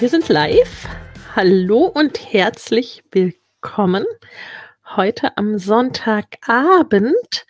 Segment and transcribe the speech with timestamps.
[0.00, 0.88] Wir sind live.
[1.36, 4.06] Hallo und herzlich willkommen.
[4.96, 7.44] Heute am Sonntagabend.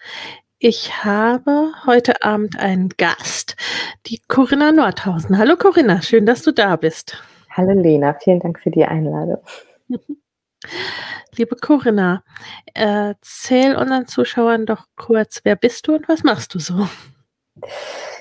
[0.59, 3.55] Ich habe heute Abend einen Gast,
[4.07, 5.39] die Corinna Nordhausen.
[5.39, 7.23] Hallo Corinna, schön, dass du da bist.
[7.51, 9.39] Hallo Lena, vielen Dank für die Einladung.
[11.37, 12.25] Liebe Corinna,
[12.75, 16.89] erzähl unseren Zuschauern doch kurz, wer bist du und was machst du so?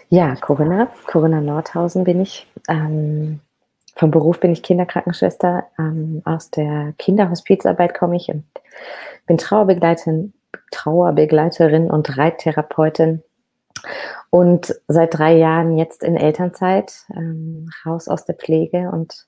[0.09, 2.45] Ja, Corinna, Corinna Nordhausen bin ich.
[2.67, 3.39] Ähm,
[3.99, 5.65] vom Beruf bin ich Kinderkrankenschwester.
[5.77, 8.45] Ähm, aus der Kinderhospizarbeit komme ich und
[9.27, 10.33] bin Trauerbegleiterin,
[10.71, 13.23] Trauerbegleiterin und Reittherapeutin.
[14.29, 19.27] Und seit drei Jahren jetzt in Elternzeit, ähm, raus aus der Pflege und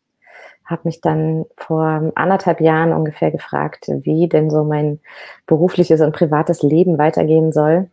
[0.63, 5.02] habe mich dann vor anderthalb Jahren ungefähr gefragt, wie denn so mein
[5.47, 7.89] berufliches und privates Leben weitergehen soll.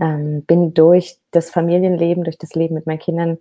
[0.00, 3.38] Ähm, bin durch das Familienleben, durch das Leben mit meinen Kindern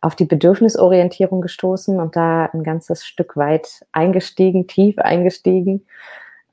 [0.00, 5.86] auf die Bedürfnisorientierung gestoßen und da ein ganzes Stück weit eingestiegen, tief eingestiegen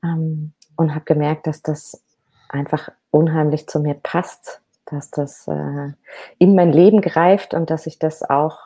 [0.02, 2.02] ähm, und habe gemerkt, dass das
[2.48, 5.92] einfach unheimlich zu mir passt, dass das äh,
[6.38, 8.58] in mein Leben greift und dass ich das auch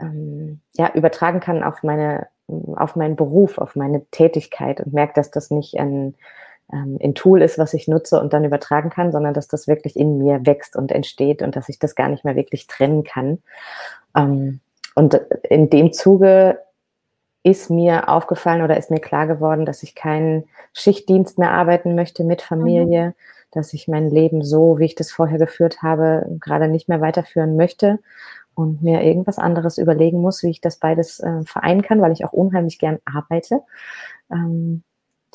[0.00, 2.28] ähm, ja, übertragen kann auf meine,
[2.76, 6.14] auf meinen Beruf, auf meine Tätigkeit und merke, dass das nicht ein,
[6.72, 9.96] ähm, ein Tool ist, was ich nutze und dann übertragen kann, sondern dass das wirklich
[9.96, 13.42] in mir wächst und entsteht und dass ich das gar nicht mehr wirklich trennen kann.
[14.16, 14.60] Ähm,
[14.94, 15.14] und
[15.48, 16.58] in dem Zuge
[17.42, 22.24] ist mir aufgefallen oder ist mir klar geworden, dass ich keinen Schichtdienst mehr arbeiten möchte
[22.24, 23.14] mit Familie, mhm.
[23.50, 27.56] dass ich mein Leben so, wie ich das vorher geführt habe, gerade nicht mehr weiterführen
[27.56, 27.98] möchte
[28.54, 32.24] und mir irgendwas anderes überlegen muss, wie ich das beides äh, vereinen kann, weil ich
[32.24, 33.60] auch unheimlich gern arbeite.
[34.32, 34.82] Ähm,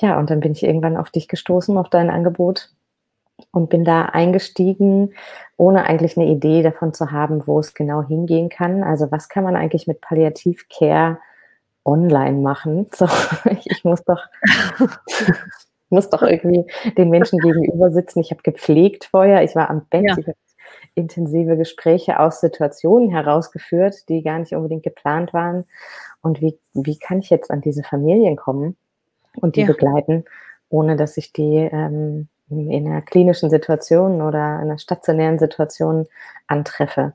[0.02, 2.70] ja, und dann bin ich irgendwann auf dich gestoßen, auf dein Angebot
[3.52, 5.14] und bin da eingestiegen,
[5.58, 8.84] ohne eigentlich eine Idee davon zu haben, wo es genau hingehen kann.
[8.84, 11.20] Also was kann man eigentlich mit Palliativcare
[11.86, 12.88] online machen?
[12.96, 13.08] So,
[13.66, 14.24] ich muss doch,
[15.90, 16.66] muss doch irgendwie
[16.98, 18.20] den Menschen gegenüber sitzen.
[18.20, 20.18] Ich habe gepflegt vorher, ich war am Bett, ja.
[20.18, 20.38] ich habe
[20.96, 25.66] intensive Gespräche aus Situationen herausgeführt, die gar nicht unbedingt geplant waren.
[26.22, 28.78] Und wie, wie kann ich jetzt an diese Familien kommen
[29.36, 29.68] und die ja.
[29.68, 30.26] begleiten,
[30.70, 36.08] ohne dass ich die ähm, in einer klinischen Situation oder einer stationären Situation
[36.48, 37.14] antreffe?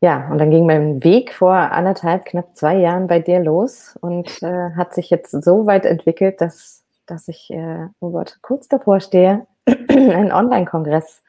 [0.00, 4.42] Ja, und dann ging mein Weg vor anderthalb, knapp zwei Jahren bei dir los und
[4.42, 9.00] äh, hat sich jetzt so weit entwickelt, dass, dass ich, äh, oh Gott, kurz davor
[9.00, 9.46] stehe,
[9.88, 11.22] einen Online-Kongress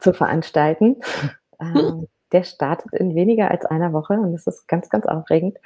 [0.00, 0.96] zu veranstalten.
[1.60, 5.58] Ähm, der startet in weniger als einer Woche und das ist ganz, ganz aufregend.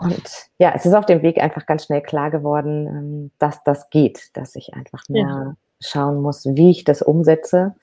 [0.00, 0.22] Und
[0.58, 4.36] ja, es ist auf dem Weg einfach ganz schnell klar geworden, ähm, dass das geht,
[4.36, 5.56] dass ich einfach mehr ja.
[5.80, 7.74] schauen muss, wie ich das umsetze,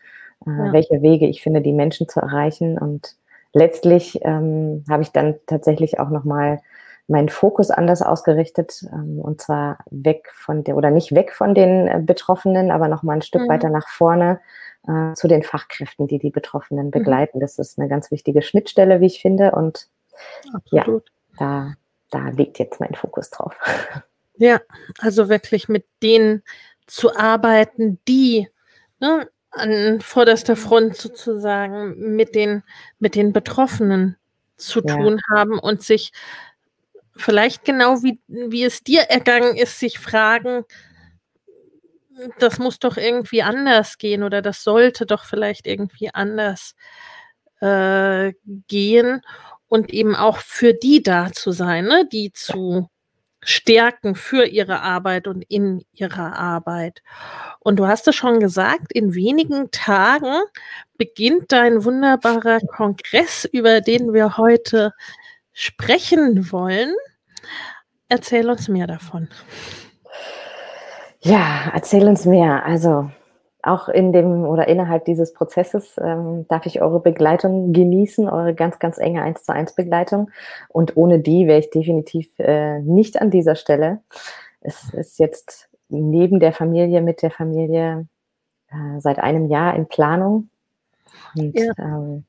[0.46, 0.74] äh, ja.
[0.74, 2.78] welche Wege ich finde, die Menschen zu erreichen.
[2.78, 3.16] Und
[3.54, 6.62] letztlich ähm, habe ich dann tatsächlich auch nochmal
[7.08, 11.88] meinen Fokus anders ausgerichtet ähm, und zwar weg von der oder nicht weg von den
[11.88, 13.50] äh, Betroffenen, aber nochmal ein Stück mhm.
[13.50, 14.40] weiter nach vorne
[14.88, 16.92] äh, zu den Fachkräften, die die Betroffenen mhm.
[16.92, 17.38] begleiten.
[17.38, 17.42] Mhm.
[17.42, 19.52] Das ist eine ganz wichtige Schnittstelle, wie ich finde.
[19.52, 19.88] Und
[20.54, 21.04] Absolut.
[21.40, 21.74] ja, da,
[22.24, 23.56] da liegt jetzt mein Fokus drauf.
[24.38, 24.60] Ja,
[25.00, 26.44] also wirklich mit denen
[26.88, 28.50] zu arbeiten, die
[29.00, 32.64] ne, an vorderster Front sozusagen mit den,
[33.00, 34.18] mit den Betroffenen
[34.58, 34.96] zu ja.
[34.96, 36.12] tun haben und sich
[37.16, 40.66] vielleicht genau wie, wie es dir ergangen ist, sich fragen,
[42.40, 46.76] das muss doch irgendwie anders gehen oder das sollte doch vielleicht irgendwie anders
[47.62, 48.34] äh,
[48.68, 49.22] gehen
[49.68, 52.08] und eben auch für die da zu sein, ne?
[52.12, 52.90] die zu
[53.46, 57.04] stärken für ihre Arbeit und in ihrer Arbeit.
[57.60, 60.42] Und du hast es schon gesagt, in wenigen Tagen
[60.98, 64.94] beginnt dein wunderbarer Kongress, über den wir heute
[65.54, 66.94] sprechen wollen.
[68.10, 69.30] Erzähl uns mehr davon.
[71.22, 72.66] Ja, erzähl uns mehr.
[72.66, 73.12] Also
[73.66, 78.80] auch in dem oder innerhalb dieses Prozesses ähm, darf ich eure Begleitung genießen, eure ganz,
[78.80, 80.30] ganz enge 1 zu 1 Begleitung.
[80.70, 84.02] Und ohne die wäre ich definitiv äh, nicht an dieser Stelle.
[84.62, 88.08] Es ist jetzt neben der Familie, mit der Familie
[88.70, 90.50] äh, seit einem Jahr in Planung.
[91.36, 91.72] Und ja.
[91.78, 92.26] Ähm,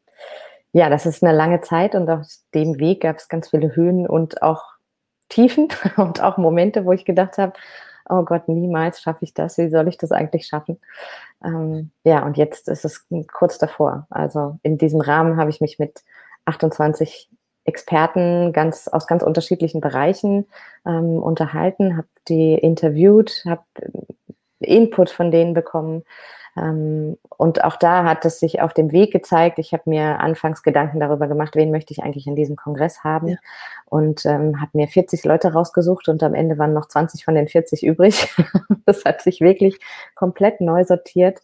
[0.73, 4.07] ja, das ist eine lange Zeit und auf dem Weg gab es ganz viele Höhen
[4.07, 4.63] und auch
[5.29, 7.55] Tiefen und auch Momente, wo ich gedacht habe,
[8.09, 10.79] oh Gott, niemals schaffe ich das, wie soll ich das eigentlich schaffen?
[11.45, 14.07] Ähm, ja, und jetzt ist es kurz davor.
[14.11, 16.03] Also in diesem Rahmen habe ich mich mit
[16.45, 17.31] 28
[17.65, 20.47] Experten ganz aus ganz unterschiedlichen Bereichen
[20.87, 23.65] ähm, unterhalten, habe die interviewt, habe
[24.61, 26.05] Input von denen bekommen,
[26.59, 29.59] und auch da hat es sich auf dem Weg gezeigt.
[29.59, 33.29] Ich habe mir anfangs Gedanken darüber gemacht, wen möchte ich eigentlich in diesem Kongress haben.
[33.29, 33.37] Ja.
[33.85, 37.47] Und ähm, habe mir 40 Leute rausgesucht und am Ende waren noch 20 von den
[37.47, 38.35] 40 übrig.
[38.87, 39.79] das hat sich wirklich
[40.15, 41.43] komplett neu sortiert,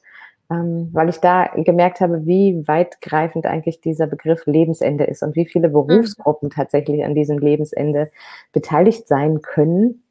[0.50, 5.46] ähm, weil ich da gemerkt habe, wie weitgreifend eigentlich dieser Begriff Lebensende ist und wie
[5.46, 5.72] viele mhm.
[5.72, 6.52] Berufsgruppen mhm.
[6.52, 8.10] tatsächlich an diesem Lebensende
[8.52, 10.04] beteiligt sein können.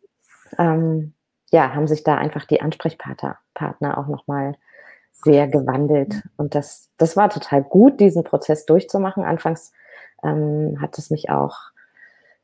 [0.60, 1.14] Ähm,
[1.52, 4.56] ja, haben sich da einfach die Ansprechpartner Partner auch nochmal
[5.12, 6.24] sehr gewandelt.
[6.38, 9.24] Und das, das war total gut, diesen Prozess durchzumachen.
[9.24, 9.72] Anfangs
[10.24, 11.72] ähm, hat es mich auch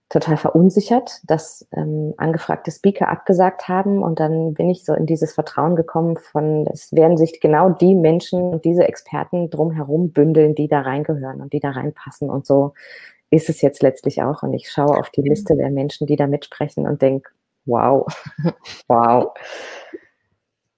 [0.10, 4.02] total verunsichert, dass ähm, angefragte Speaker abgesagt haben.
[4.02, 7.94] Und dann bin ich so in dieses Vertrauen gekommen von, es werden sich genau die
[7.94, 12.30] Menschen und diese Experten drumherum bündeln, die da reingehören und die da reinpassen.
[12.30, 12.74] Und so
[13.30, 14.44] ist es jetzt letztlich auch.
[14.44, 17.30] Und ich schaue auf die Liste der Menschen, die da mitsprechen und denke,
[17.66, 18.08] wow,
[18.88, 19.34] wow.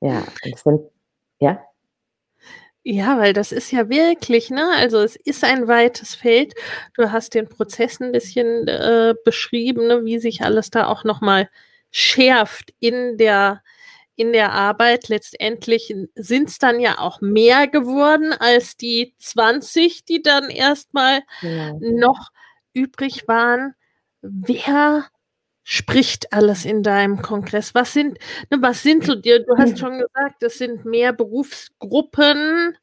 [0.01, 0.81] Ja, es sind,
[1.39, 1.59] ja.
[2.91, 4.67] Ja, weil das ist ja wirklich, ne?
[4.77, 6.55] Also es ist ein weites Feld.
[6.95, 10.05] Du hast den Prozess ein bisschen äh, beschrieben, ne?
[10.05, 11.51] wie sich alles da auch nochmal
[11.91, 13.61] schärft in der
[14.15, 15.07] in der Arbeit.
[15.07, 21.73] Letztendlich sind es dann ja auch mehr geworden als die 20, die dann erstmal ja.
[21.79, 22.31] noch
[22.73, 23.75] übrig waren.
[24.23, 25.05] Wer
[25.71, 27.75] spricht alles in deinem Kongress?
[27.75, 28.17] Was sind,
[28.49, 32.75] ne, was sind so dir, du hast schon gesagt, es sind mehr Berufsgruppen,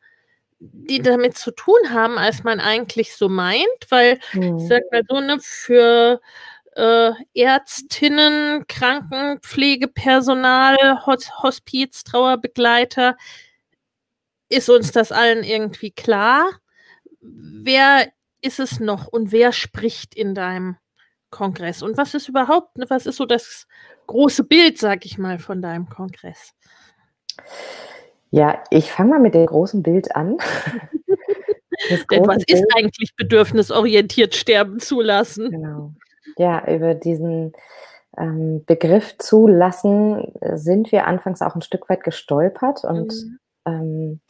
[0.61, 4.59] die damit zu tun haben, als man eigentlich so meint, weil mhm.
[4.59, 6.21] ich sag mal so, ne, für
[6.77, 11.05] äh, Ärztinnen, Krankenpflegepersonal,
[11.43, 13.17] Hospiz, Trauerbegleiter
[14.49, 16.49] ist uns das allen irgendwie klar.
[17.21, 18.13] Wer
[18.43, 20.77] ist es noch und wer spricht in deinem
[21.31, 21.83] Kongress?
[21.83, 23.67] Und was ist überhaupt, ne, was ist so das
[24.07, 26.53] große Bild, sag ich mal, von deinem Kongress?
[28.31, 30.39] Ja, ich fange mal mit dem großen Bild an.
[32.11, 35.51] Denn was ist eigentlich bedürfnisorientiert sterben zulassen?
[35.51, 35.93] Genau.
[36.39, 37.53] Ja, über diesen
[38.19, 43.39] ähm, Begriff zulassen sind wir anfangs auch ein Stück weit gestolpert und mhm.
[43.67, 44.21] ähm,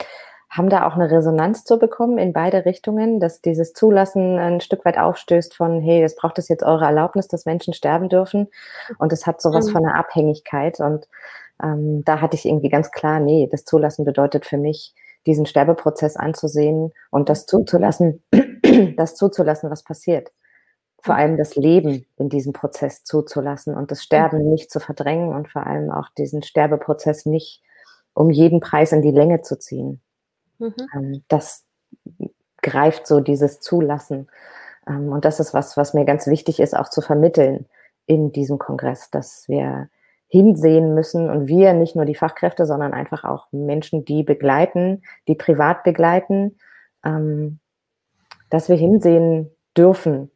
[0.48, 4.84] haben da auch eine Resonanz zu bekommen in beide Richtungen, dass dieses Zulassen ein Stück
[4.84, 8.48] weit aufstößt von, hey, es braucht es jetzt eure Erlaubnis, dass Menschen sterben dürfen.
[8.98, 9.72] Und es hat sowas mhm.
[9.72, 10.80] von einer Abhängigkeit.
[10.80, 11.08] Und
[11.62, 14.94] ähm, da hatte ich irgendwie ganz klar, nee, das Zulassen bedeutet für mich,
[15.26, 18.22] diesen Sterbeprozess anzusehen und das zuzulassen,
[18.96, 20.30] das zuzulassen, was passiert.
[21.02, 21.20] Vor mhm.
[21.20, 24.50] allem das Leben in diesem Prozess zuzulassen und das Sterben mhm.
[24.50, 27.62] nicht zu verdrängen und vor allem auch diesen Sterbeprozess nicht
[28.14, 30.00] um jeden Preis in die Länge zu ziehen.
[30.58, 30.74] Mhm.
[30.94, 31.64] Ähm, das
[32.62, 34.28] greift so dieses Zulassen.
[34.88, 37.66] Ähm, und das ist was, was mir ganz wichtig ist, auch zu vermitteln
[38.06, 39.88] in diesem Kongress, dass wir
[40.28, 45.36] hinsehen müssen und wir nicht nur die Fachkräfte, sondern einfach auch Menschen, die begleiten, die
[45.36, 46.58] privat begleiten,
[47.04, 47.60] ähm,
[48.50, 50.30] dass wir hinsehen dürfen,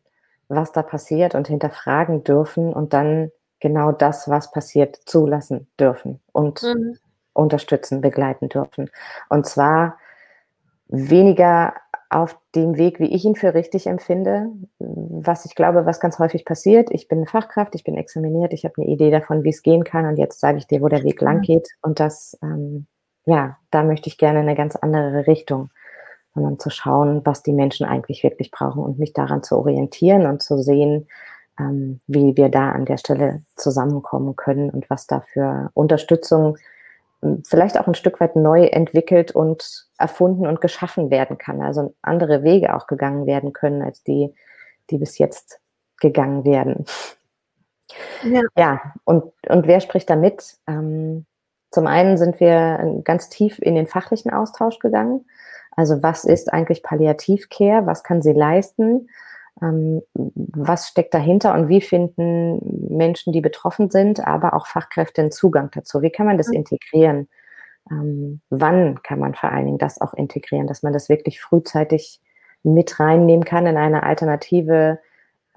[0.48, 6.62] was da passiert und hinterfragen dürfen und dann genau das, was passiert, zulassen dürfen und
[6.62, 6.96] mhm.
[7.32, 8.90] unterstützen, begleiten dürfen.
[9.28, 9.96] Und zwar
[10.90, 11.75] weniger
[12.11, 16.44] auf dem Weg, wie ich ihn für richtig empfinde, was ich glaube, was ganz häufig
[16.44, 16.90] passiert.
[16.90, 19.85] Ich bin eine Fachkraft, ich bin examiniert, ich habe eine Idee davon, wie es gehen
[19.85, 22.87] kann und jetzt sage ich dir, wo der Weg lang geht und das, ähm,
[23.26, 25.70] ja, da möchte ich gerne eine ganz andere Richtung,
[26.35, 30.42] sondern zu schauen, was die Menschen eigentlich wirklich brauchen und mich daran zu orientieren und
[30.42, 31.06] zu sehen,
[31.61, 36.56] ähm, wie wir da an der Stelle zusammenkommen können und was da für Unterstützung
[37.46, 41.60] vielleicht auch ein Stück weit neu entwickelt und erfunden und geschaffen werden kann.
[41.60, 44.34] Also andere Wege auch gegangen werden können, als die,
[44.90, 45.60] die bis jetzt
[45.98, 46.86] gegangen werden.
[48.22, 50.56] Ja, ja und, und wer spricht da mit?
[50.66, 51.26] Ähm,
[51.70, 55.26] zum einen sind wir ganz tief in den fachlichen Austausch gegangen.
[55.76, 57.86] Also was ist eigentlich Palliativcare?
[57.86, 59.08] Was kann sie leisten?
[59.62, 65.33] Ähm, was steckt dahinter und wie finden Menschen, die betroffen sind, aber auch Fachkräfte einen
[65.33, 66.02] Zugang dazu?
[66.02, 66.54] Wie kann man das mhm.
[66.54, 67.28] integrieren?
[67.90, 72.21] Ähm, wann kann man vor allen Dingen das auch integrieren, dass man das wirklich frühzeitig
[72.62, 74.99] mit reinnehmen kann in eine alternative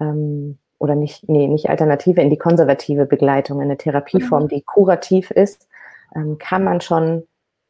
[0.00, 4.48] ähm, oder nicht, nee, nicht alternative, in die konservative Begleitung, in eine Therapieform, mhm.
[4.48, 5.68] die kurativ ist,
[6.38, 7.26] kann man schon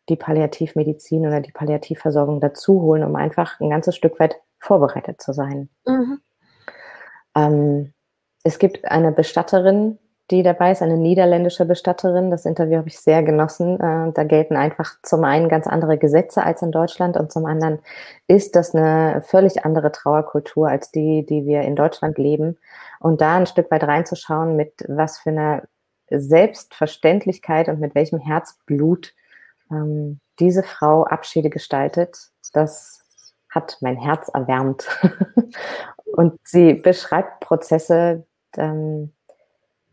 [0.08, 5.32] die Palliativmedizin oder die Palliativversorgung dazu holen, um einfach ein ganzes Stück weit vorbereitet zu
[5.32, 5.68] sein.
[5.86, 6.20] Mhm.
[7.36, 7.92] Ähm,
[8.42, 9.98] es gibt eine Bestatterin,
[10.30, 12.30] die dabei ist, eine niederländische Bestatterin.
[12.30, 13.78] Das Interview habe ich sehr genossen.
[13.78, 17.80] Äh, da gelten einfach zum einen ganz andere Gesetze als in Deutschland und zum anderen
[18.26, 22.56] ist das eine völlig andere Trauerkultur als die, die wir in Deutschland leben.
[23.00, 25.62] Und da ein Stück weit reinzuschauen, mit was für einer
[26.10, 29.12] Selbstverständlichkeit und mit welchem Herzblut
[29.70, 33.03] ähm, diese Frau Abschiede gestaltet, das
[33.54, 34.88] hat mein Herz erwärmt.
[36.04, 38.24] und sie beschreibt Prozesse,
[38.56, 39.12] ähm,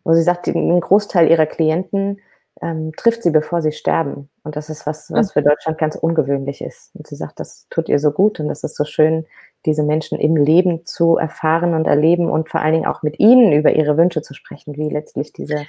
[0.04, 2.20] wo sie sagt, ein Großteil ihrer Klienten
[2.62, 4.30] ähm, trifft sie, bevor sie sterben.
[4.44, 6.92] Und das ist was, was für Deutschland ganz ungewöhnlich ist.
[6.96, 9.26] Und sie sagt, das tut ihr so gut und das ist so schön,
[9.66, 13.52] diese Menschen im Leben zu erfahren und erleben und vor allen Dingen auch mit ihnen
[13.52, 15.66] über ihre Wünsche zu sprechen, wie letztlich diese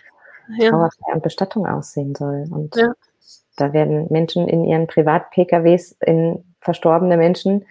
[0.57, 0.71] ja.
[0.71, 2.47] Trauerfeier und Bestattung aussehen soll.
[2.51, 2.93] Und ja.
[3.57, 7.67] da werden Menschen in ihren Privat-PKWs, in verstorbene Menschen,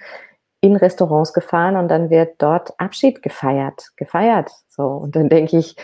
[0.62, 4.51] in Restaurants gefahren und dann wird dort Abschied gefeiert, gefeiert.
[4.69, 5.75] So und dann denke ich,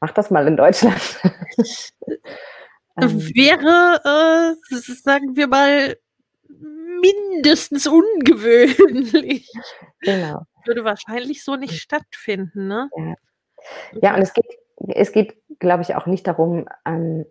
[0.00, 1.20] mach das mal in Deutschland.
[2.98, 3.20] Ähm.
[3.34, 5.96] Wäre, äh, sagen wir mal,
[6.48, 9.50] mindestens ungewöhnlich.
[10.00, 10.42] Genau.
[10.64, 12.88] Würde wahrscheinlich so nicht stattfinden, ne?
[12.96, 13.14] Ja,
[14.00, 14.46] ja und es geht,
[14.88, 17.26] es geht, glaube ich, auch nicht darum, ähm,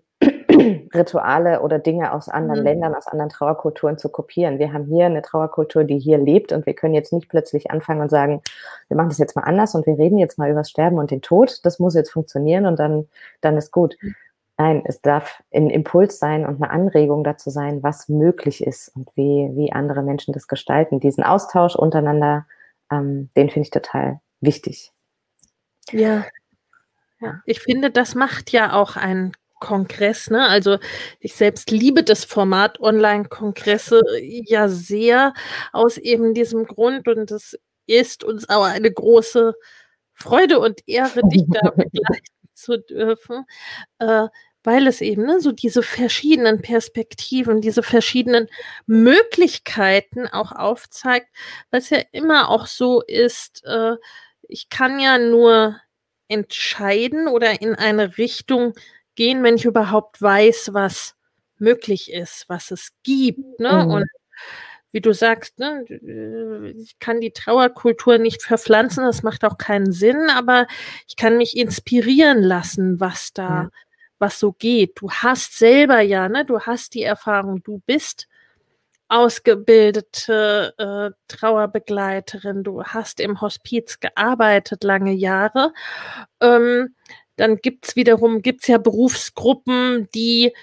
[0.94, 2.66] Rituale oder Dinge aus anderen mhm.
[2.66, 4.60] Ländern, aus anderen Trauerkulturen zu kopieren.
[4.60, 8.02] Wir haben hier eine Trauerkultur, die hier lebt und wir können jetzt nicht plötzlich anfangen
[8.02, 8.42] und sagen,
[8.88, 11.12] wir machen das jetzt mal anders und wir reden jetzt mal über das Sterben und
[11.12, 11.60] den Tod.
[11.64, 13.08] Das muss jetzt funktionieren und dann,
[13.42, 13.98] dann ist gut.
[14.02, 14.16] Mhm.
[14.58, 19.10] Nein, es darf ein Impuls sein und eine Anregung dazu sein, was möglich ist und
[19.16, 21.02] wie, wie andere Menschen das gestalten.
[21.02, 22.46] Diesen Austausch untereinander,
[22.90, 24.94] ähm, den finde ich total wichtig.
[25.92, 26.26] Ja.
[27.20, 27.42] ja.
[27.46, 29.34] Ich finde, das macht ja auch ein
[29.66, 30.48] Kongress, ne?
[30.48, 30.78] Also
[31.20, 35.34] ich selbst liebe das Format Online-Kongresse ja sehr
[35.74, 37.58] aus eben diesem Grund und es
[37.88, 39.56] ist uns aber eine große
[40.14, 43.46] Freude und Ehre, dich da begleiten zu dürfen,
[43.98, 44.28] äh,
[44.64, 48.48] weil es eben ne, so diese verschiedenen Perspektiven, diese verschiedenen
[48.86, 51.28] Möglichkeiten auch aufzeigt,
[51.72, 53.96] was ja immer auch so ist, äh,
[54.48, 55.78] ich kann ja nur
[56.28, 58.74] entscheiden oder in eine Richtung
[59.16, 61.16] gehen, wenn ich überhaupt weiß, was
[61.58, 63.60] möglich ist, was es gibt.
[63.60, 63.84] Ne?
[63.86, 63.92] Mhm.
[63.92, 64.08] Und
[64.96, 65.84] wie du sagst, ne,
[66.78, 70.68] ich kann die Trauerkultur nicht verpflanzen, das macht auch keinen Sinn, aber
[71.06, 73.70] ich kann mich inspirieren lassen, was da, ja.
[74.20, 75.02] was so geht.
[75.02, 78.30] Du hast selber ja, ne, du hast die Erfahrung, du bist
[79.10, 85.74] ausgebildete äh, Trauerbegleiterin, du hast im Hospiz gearbeitet lange Jahre.
[86.40, 86.96] Ähm,
[87.36, 90.54] dann gibt's wiederum, gibt's ja Berufsgruppen, die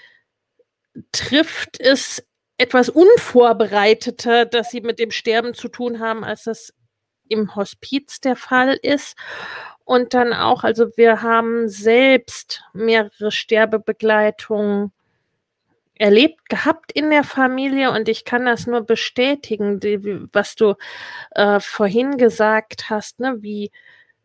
[1.12, 2.22] trifft es
[2.58, 6.72] etwas unvorbereiteter, dass sie mit dem Sterben zu tun haben, als das
[7.28, 9.16] im Hospiz der Fall ist.
[9.84, 14.92] Und dann auch, also wir haben selbst mehrere Sterbebegleitungen
[15.94, 19.98] erlebt gehabt in der Familie und ich kann das nur bestätigen, die,
[20.32, 20.74] was du
[21.32, 23.70] äh, vorhin gesagt hast, ne, wie,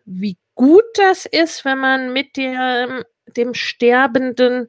[0.05, 4.67] wie gut das ist, wenn man mit dem, dem Sterbenden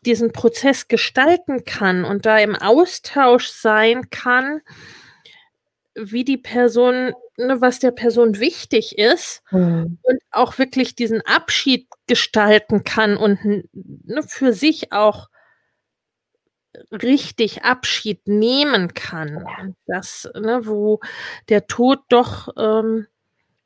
[0.00, 4.62] diesen Prozess gestalten kann und da im Austausch sein kann,
[5.94, 9.98] wie die Person, ne, was der Person wichtig ist mhm.
[10.02, 15.28] und auch wirklich diesen Abschied gestalten kann und ne, für sich auch
[16.92, 19.74] richtig Abschied nehmen kann.
[19.86, 21.00] Das, ne, wo
[21.48, 23.06] der Tod doch ähm,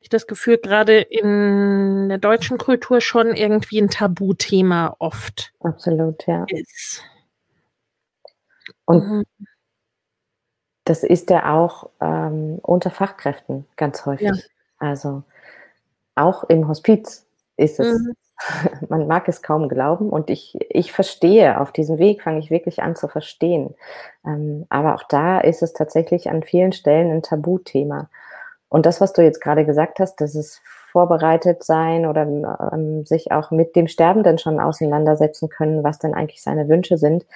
[0.03, 5.53] ich das Gefühl, gerade in der deutschen Kultur schon irgendwie ein Tabuthema oft.
[5.61, 6.45] Absolut, ja.
[6.49, 7.03] Ist.
[8.85, 9.25] Und mhm.
[10.85, 14.27] das ist ja auch ähm, unter Fachkräften ganz häufig.
[14.27, 14.35] Ja.
[14.79, 15.23] Also
[16.15, 17.99] auch im Hospiz ist es.
[17.99, 18.15] Mhm.
[18.89, 22.83] Man mag es kaum glauben und ich, ich verstehe, auf diesem Weg fange ich wirklich
[22.83, 23.75] an zu verstehen.
[24.27, 28.09] Ähm, aber auch da ist es tatsächlich an vielen Stellen ein Tabuthema.
[28.73, 32.23] Und das, was du jetzt gerade gesagt hast, dass es vorbereitet sein oder
[32.73, 37.27] ähm, sich auch mit dem Sterbenden schon auseinandersetzen können, was denn eigentlich seine Wünsche sind,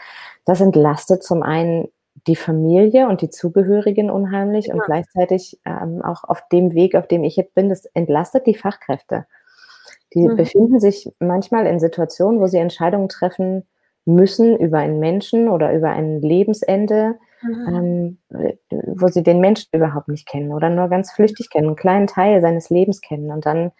[0.46, 1.88] das entlastet zum einen
[2.26, 4.74] die Familie und die Zugehörigen unheimlich ja.
[4.74, 8.54] und gleichzeitig ähm, auch auf dem Weg, auf dem ich jetzt bin, das entlastet die
[8.54, 9.26] Fachkräfte.
[10.14, 10.36] Die mhm.
[10.36, 13.66] befinden sich manchmal in Situationen, wo sie Entscheidungen treffen
[14.06, 18.18] müssen über einen Menschen oder über ein Lebensende, mhm.
[18.30, 18.52] ähm,
[18.86, 22.40] wo sie den Menschen überhaupt nicht kennen oder nur ganz flüchtig kennen, einen kleinen Teil
[22.40, 23.72] seines Lebens kennen und dann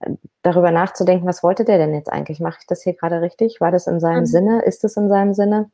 [0.00, 0.10] äh,
[0.42, 2.40] darüber nachzudenken, was wollte der denn jetzt eigentlich?
[2.40, 3.60] Mache ich das hier gerade richtig?
[3.60, 4.26] War das in seinem mhm.
[4.26, 4.62] Sinne?
[4.62, 5.70] Ist es in seinem Sinne?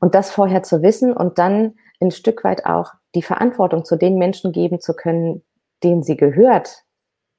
[0.00, 4.18] Und das vorher zu wissen und dann ein Stück weit auch die Verantwortung zu den
[4.18, 5.42] Menschen geben zu können,
[5.82, 6.84] denen sie gehört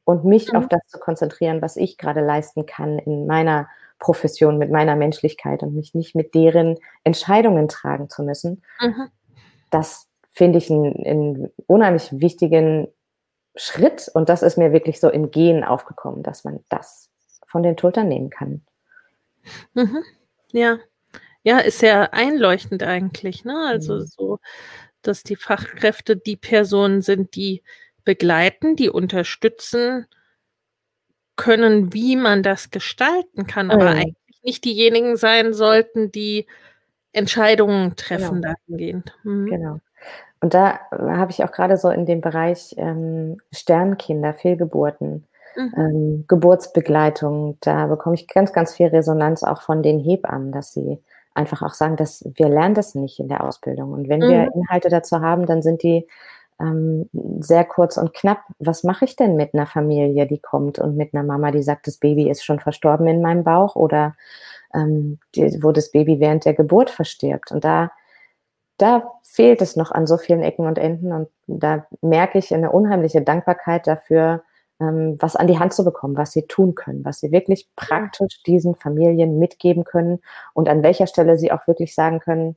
[0.06, 0.60] und mich mhm.
[0.60, 3.68] auf das zu konzentrieren, was ich gerade leisten kann in meiner
[4.00, 8.64] Profession, mit meiner Menschlichkeit und mich nicht mit deren Entscheidungen tragen zu müssen.
[8.82, 9.10] Mhm.
[9.70, 12.88] Das finde ich einen, einen unheimlich wichtigen
[13.56, 17.10] Schritt und das ist mir wirklich so im Gehen aufgekommen, dass man das
[17.46, 18.62] von den Schultern nehmen kann.
[19.74, 20.04] Mhm.
[20.52, 20.80] Ja,
[21.44, 23.68] ja, ist ja einleuchtend eigentlich, ne?
[23.68, 24.06] Also mhm.
[24.06, 24.40] so,
[25.02, 27.62] dass die Fachkräfte die Personen sind, die
[28.04, 30.08] begleiten, die unterstützen
[31.36, 33.98] können, wie man das gestalten kann, aber mhm.
[33.98, 36.48] eigentlich nicht diejenigen sein sollten, die
[37.12, 38.54] Entscheidungen treffen genau.
[38.68, 39.14] dahingehend.
[39.24, 39.46] Mhm.
[39.48, 39.80] Genau.
[40.42, 45.26] Und da habe ich auch gerade so in dem Bereich ähm, Sternkinder, Fehlgeburten,
[45.56, 45.74] mhm.
[45.78, 51.00] ähm, Geburtsbegleitung, da bekomme ich ganz, ganz viel Resonanz auch von den Hebammen, dass sie
[51.34, 53.94] einfach auch sagen, dass wir lernen das nicht in der Ausbildung.
[53.94, 54.30] Und wenn mhm.
[54.30, 56.08] wir Inhalte dazu haben, dann sind die
[56.64, 58.40] ähm, sehr kurz und knapp.
[58.60, 61.88] Was mache ich denn mit einer Familie, die kommt und mit einer Mama, die sagt,
[61.88, 64.16] das Baby ist schon verstorben in meinem Bauch oder
[64.74, 67.52] ähm, die, wo das Baby während der Geburt verstirbt?
[67.52, 67.92] Und da,
[68.78, 72.72] da fehlt es noch an so vielen Ecken und Enden und da merke ich eine
[72.72, 74.44] unheimliche Dankbarkeit dafür,
[74.80, 78.42] ähm, was an die Hand zu bekommen, was sie tun können, was sie wirklich praktisch
[78.44, 80.20] diesen Familien mitgeben können
[80.54, 82.56] und an welcher Stelle sie auch wirklich sagen können,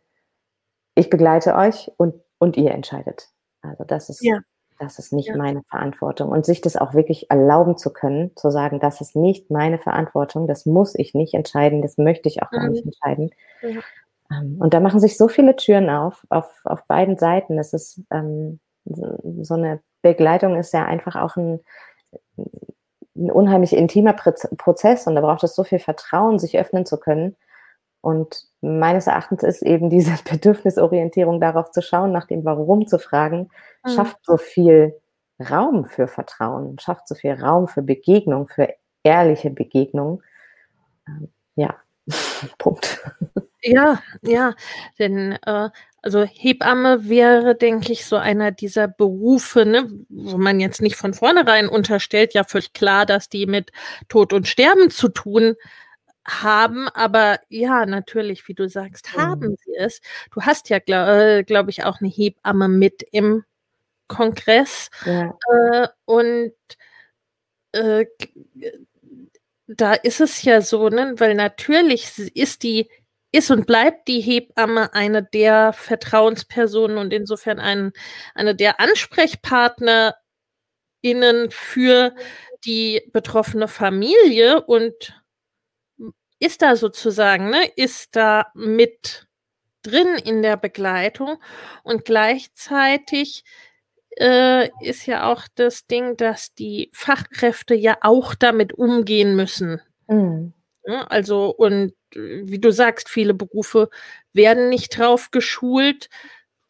[0.94, 3.30] ich begleite euch und, und ihr entscheidet.
[3.68, 4.38] Also das ist, ja.
[4.78, 5.36] das ist nicht ja.
[5.36, 6.30] meine Verantwortung.
[6.30, 10.46] Und sich das auch wirklich erlauben zu können, zu sagen, das ist nicht meine Verantwortung,
[10.46, 12.70] das muss ich nicht entscheiden, das möchte ich auch gar mhm.
[12.70, 13.30] nicht entscheiden.
[13.62, 13.80] Ja.
[14.30, 17.56] Ähm, und da machen sich so viele Türen auf, auf, auf beiden Seiten.
[17.56, 21.60] Das ist ähm, so eine Begleitung ist ja einfach auch ein,
[23.16, 27.36] ein unheimlich intimer Prozess und da braucht es so viel Vertrauen, sich öffnen zu können.
[28.00, 33.50] Und meines Erachtens ist eben diese Bedürfnisorientierung darauf zu schauen, nach dem Warum zu fragen,
[33.84, 33.90] mhm.
[33.90, 34.94] schafft so viel
[35.38, 38.68] Raum für Vertrauen, schafft so viel Raum für Begegnung, für
[39.02, 40.22] ehrliche Begegnung.
[41.06, 41.74] Ähm, ja,
[42.58, 43.04] Punkt.
[43.62, 44.54] Ja, ja,
[44.98, 45.70] denn äh,
[46.02, 51.14] also Hebamme wäre, denke ich, so einer dieser Berufe, ne, wo man jetzt nicht von
[51.14, 53.72] vornherein unterstellt, ja völlig klar, dass die mit
[54.08, 55.56] Tod und Sterben zu tun
[56.26, 59.56] haben, aber ja, natürlich, wie du sagst, haben mhm.
[59.64, 60.00] sie es.
[60.32, 63.44] Du hast ja, glaube äh, glaub ich, auch eine Hebamme mit im
[64.08, 64.90] Kongress.
[65.04, 65.36] Ja.
[65.52, 66.52] Äh, und
[67.72, 68.06] äh,
[69.66, 72.88] da ist es ja so, ne, weil natürlich ist die
[73.32, 77.92] ist und bleibt die Hebamme eine der Vertrauenspersonen und insofern ein,
[78.34, 82.14] eine der AnsprechpartnerInnen für
[82.64, 85.20] die betroffene Familie und
[86.38, 89.26] ist da sozusagen, ne, ist da mit
[89.82, 91.38] drin in der Begleitung
[91.82, 93.44] und gleichzeitig
[94.18, 99.80] äh, ist ja auch das Ding, dass die Fachkräfte ja auch damit umgehen müssen.
[100.08, 100.52] Mhm.
[100.86, 103.90] Ja, also, und wie du sagst, viele Berufe
[104.32, 106.08] werden nicht drauf geschult.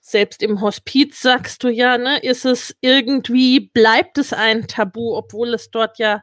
[0.01, 5.55] Selbst im Hospiz sagst du ja, ne, ist es irgendwie, bleibt es ein Tabu, obwohl
[5.55, 6.23] es dort ja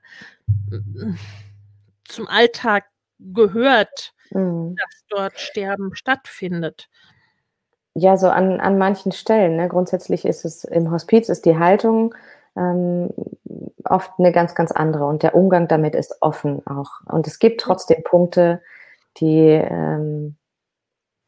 [0.70, 1.16] mm,
[2.06, 2.86] zum Alltag
[3.34, 4.76] gehört, mhm.
[4.76, 6.90] dass dort Sterben stattfindet.
[7.96, 9.56] Ja, so an, an manchen Stellen.
[9.56, 9.70] Ne?
[9.70, 12.16] Grundsätzlich ist es im Hospiz ist die Haltung
[12.56, 13.10] ähm,
[13.86, 16.90] oft eine ganz, ganz andere und der Umgang damit ist offen auch.
[17.06, 18.62] Und es gibt trotzdem Punkte,
[19.18, 20.38] die ähm,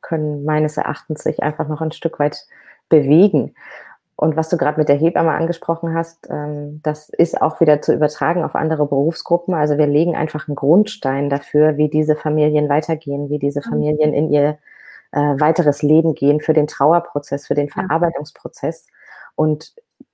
[0.01, 2.45] können meines Erachtens sich einfach noch ein Stück weit
[2.89, 3.55] bewegen.
[4.17, 7.93] Und was du gerade mit der Hebamme angesprochen hast, ähm, das ist auch wieder zu
[7.93, 9.54] übertragen auf andere Berufsgruppen.
[9.54, 13.69] Also wir legen einfach einen Grundstein dafür, wie diese Familien weitergehen, wie diese mhm.
[13.69, 14.58] Familien in ihr
[15.12, 18.88] äh, weiteres Leben gehen, für den Trauerprozess, für den Verarbeitungsprozess.
[19.36, 19.73] Und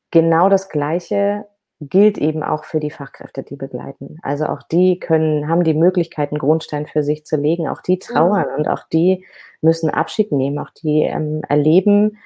[0.09, 1.45] genau das Gleiche
[1.79, 4.17] gilt eben auch für die Fachkräfte, die begleiten.
[4.23, 7.67] Also auch die können, haben die Möglichkeit, einen Grundstein für sich zu legen.
[7.67, 8.57] Auch die trauern mhm.
[8.57, 9.25] und auch die
[9.61, 10.57] müssen Abschied nehmen.
[10.57, 12.17] Auch die ähm, erleben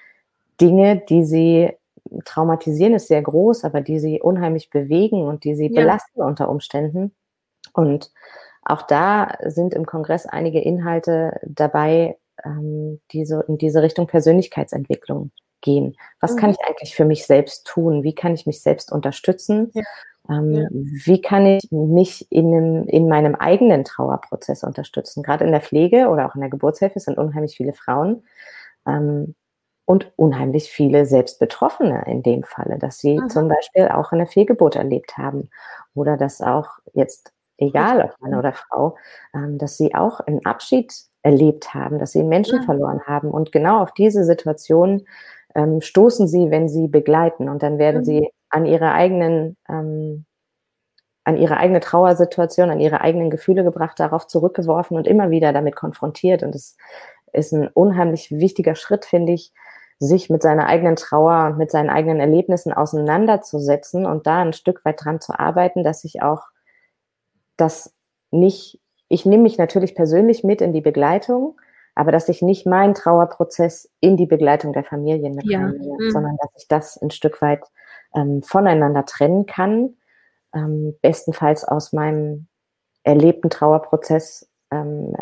[0.59, 1.71] Dinge, die sie
[2.23, 5.81] traumatisieren ist sehr groß, aber die sie unheimlich bewegen und die sie ja.
[5.81, 7.15] belasten unter Umständen.
[7.73, 8.11] Und
[8.63, 15.31] auch da sind im Kongress einige Inhalte dabei, ähm, die so in diese Richtung Persönlichkeitsentwicklung
[15.61, 15.95] gehen.
[16.19, 16.37] Was mhm.
[16.37, 18.03] kann ich eigentlich für mich selbst tun?
[18.03, 19.71] Wie kann ich mich selbst unterstützen?
[19.73, 19.83] Ja.
[20.29, 20.67] Ähm, ja.
[20.71, 25.21] Wie kann ich mich in, einem, in meinem eigenen Trauerprozess unterstützen?
[25.21, 28.23] Gerade in der Pflege oder auch in der Geburtshilfe sind unheimlich viele Frauen
[28.87, 29.35] ähm,
[29.85, 33.29] und unheimlich viele Selbstbetroffene in dem Falle, dass sie mhm.
[33.29, 35.49] zum Beispiel auch eine Fehlgeburt erlebt haben
[35.93, 38.97] oder dass auch jetzt, egal ob Mann oder Frau,
[39.33, 42.63] ähm, dass sie auch einen Abschied erlebt haben, dass sie Menschen mhm.
[42.63, 43.31] verloren haben.
[43.31, 45.05] Und genau auf diese Situation
[45.55, 47.47] ähm, stoßen sie, wenn sie begleiten.
[47.47, 48.05] Und dann werden mhm.
[48.05, 50.25] sie an ihre eigenen, ähm,
[51.23, 55.75] an ihre eigene Trauersituation, an ihre eigenen Gefühle gebracht, darauf zurückgeworfen und immer wieder damit
[55.75, 56.43] konfrontiert.
[56.43, 56.77] Und es
[57.33, 59.51] ist ein unheimlich wichtiger Schritt, finde ich,
[59.99, 64.83] sich mit seiner eigenen Trauer und mit seinen eigenen Erlebnissen auseinanderzusetzen und da ein Stück
[64.83, 66.43] weit dran zu arbeiten, dass ich auch
[67.57, 67.93] das
[68.31, 71.59] nicht, ich nehme mich natürlich persönlich mit in die Begleitung,
[71.95, 75.59] aber dass ich nicht meinen Trauerprozess in die Begleitung der Familien mit ja.
[75.59, 76.11] mhm.
[76.11, 77.63] sondern dass ich das ein Stück weit
[78.13, 79.95] ähm, voneinander trennen kann,
[80.53, 82.47] ähm, bestenfalls aus meinem
[83.03, 85.13] erlebten Trauerprozess ähm,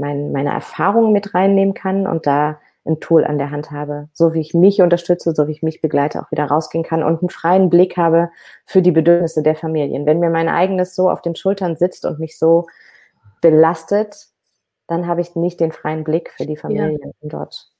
[0.00, 4.34] mein, meine Erfahrungen mit reinnehmen kann und da ein Tool an der Hand habe, so
[4.34, 7.30] wie ich mich unterstütze, so wie ich mich begleite, auch wieder rausgehen kann und einen
[7.30, 8.30] freien Blick habe
[8.66, 10.04] für die Bedürfnisse der Familien.
[10.04, 12.66] Wenn mir mein eigenes so auf den Schultern sitzt und mich so
[13.40, 14.26] belastet,
[14.86, 17.10] dann habe ich nicht den freien Blick für die Familien ja.
[17.22, 17.70] dort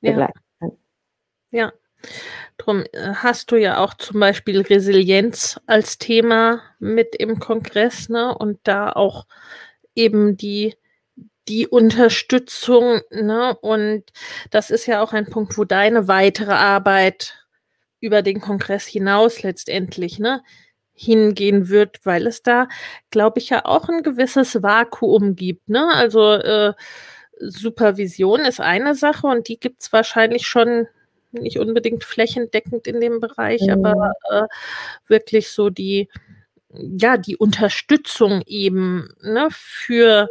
[0.00, 0.72] begleiten kann.
[1.50, 1.72] Ja.
[2.56, 8.36] Drum äh, hast du ja auch zum Beispiel Resilienz als Thema mit im Kongress, ne?
[8.36, 9.26] Und da auch
[9.94, 10.76] eben die
[11.48, 13.56] die Unterstützung, ne?
[13.60, 14.04] Und
[14.50, 17.46] das ist ja auch ein Punkt, wo deine weitere Arbeit
[18.00, 20.42] über den Kongress hinaus letztendlich, ne,
[20.92, 22.68] hingehen wird, weil es da,
[23.10, 25.88] glaube ich, ja auch ein gewisses Vakuum gibt, ne?
[25.94, 26.74] Also äh,
[27.40, 30.86] Supervision ist eine Sache und die gibt es wahrscheinlich schon
[31.32, 33.84] nicht unbedingt flächendeckend in dem Bereich, mhm.
[33.84, 34.42] aber äh,
[35.06, 36.08] wirklich so die,
[36.72, 40.28] ja, die Unterstützung eben ne, für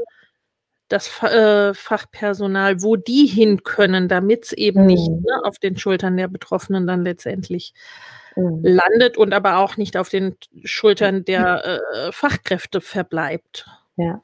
[0.90, 4.88] das äh, Fachpersonal, wo die hin können, damit es eben mhm.
[4.88, 7.74] nicht ne, auf den Schultern der Betroffenen dann letztendlich
[8.36, 8.62] mhm.
[8.64, 13.68] landet und aber auch nicht auf den Schultern der äh, Fachkräfte verbleibt.
[13.96, 14.22] Ja.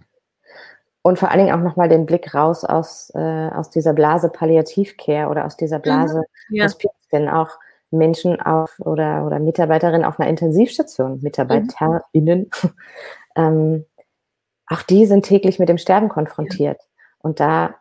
[1.02, 5.30] Und vor allen Dingen auch nochmal den Blick raus aus, äh, aus dieser Blase Palliativcare
[5.30, 5.84] oder aus dieser mhm.
[5.84, 6.56] Blase mhm.
[6.56, 6.64] ja.
[6.66, 7.52] Hospiz, denn auch
[7.92, 12.70] Menschen auf oder, oder Mitarbeiterinnen auf einer Intensivstation, MitarbeiterInnen, mhm.
[13.36, 13.86] ähm,
[14.68, 16.78] auch die sind täglich mit dem Sterben konfrontiert.
[16.80, 16.88] Ja.
[17.20, 17.76] Und da,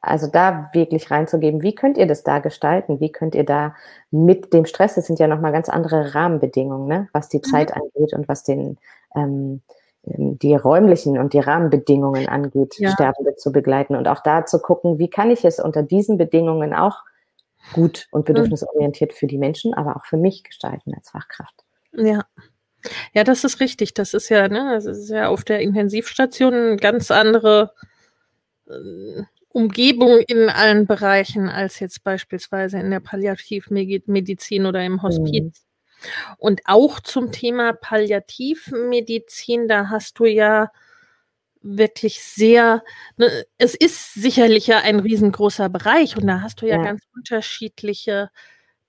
[0.00, 3.00] also da wirklich reinzugeben, wie könnt ihr das da gestalten?
[3.00, 3.74] Wie könnt ihr da
[4.10, 7.08] mit dem Stress, das sind ja nochmal ganz andere Rahmenbedingungen, ne?
[7.12, 7.44] was die mhm.
[7.44, 8.78] Zeit angeht und was den,
[9.14, 9.62] ähm,
[10.06, 12.90] ähm, die räumlichen und die Rahmenbedingungen angeht, ja.
[12.90, 16.74] Sterbende zu begleiten und auch da zu gucken, wie kann ich es unter diesen Bedingungen
[16.74, 17.02] auch
[17.72, 18.34] gut und mhm.
[18.34, 21.64] bedürfnisorientiert für die Menschen, aber auch für mich gestalten als Fachkraft.
[21.92, 22.24] Ja,
[23.12, 23.94] ja, das ist richtig.
[23.94, 27.72] Das ist ja, ne, das ist ja auf der Intensivstation eine ganz andere
[28.68, 35.42] äh, Umgebung in allen Bereichen als jetzt beispielsweise in der Palliativmedizin oder im Hospiz.
[35.42, 35.52] Mhm.
[36.38, 40.70] Und auch zum Thema Palliativmedizin, da hast du ja
[41.60, 42.82] wirklich sehr,
[43.16, 46.82] ne, es ist sicherlich ja ein riesengroßer Bereich und da hast du ja, ja.
[46.82, 48.30] ganz unterschiedliche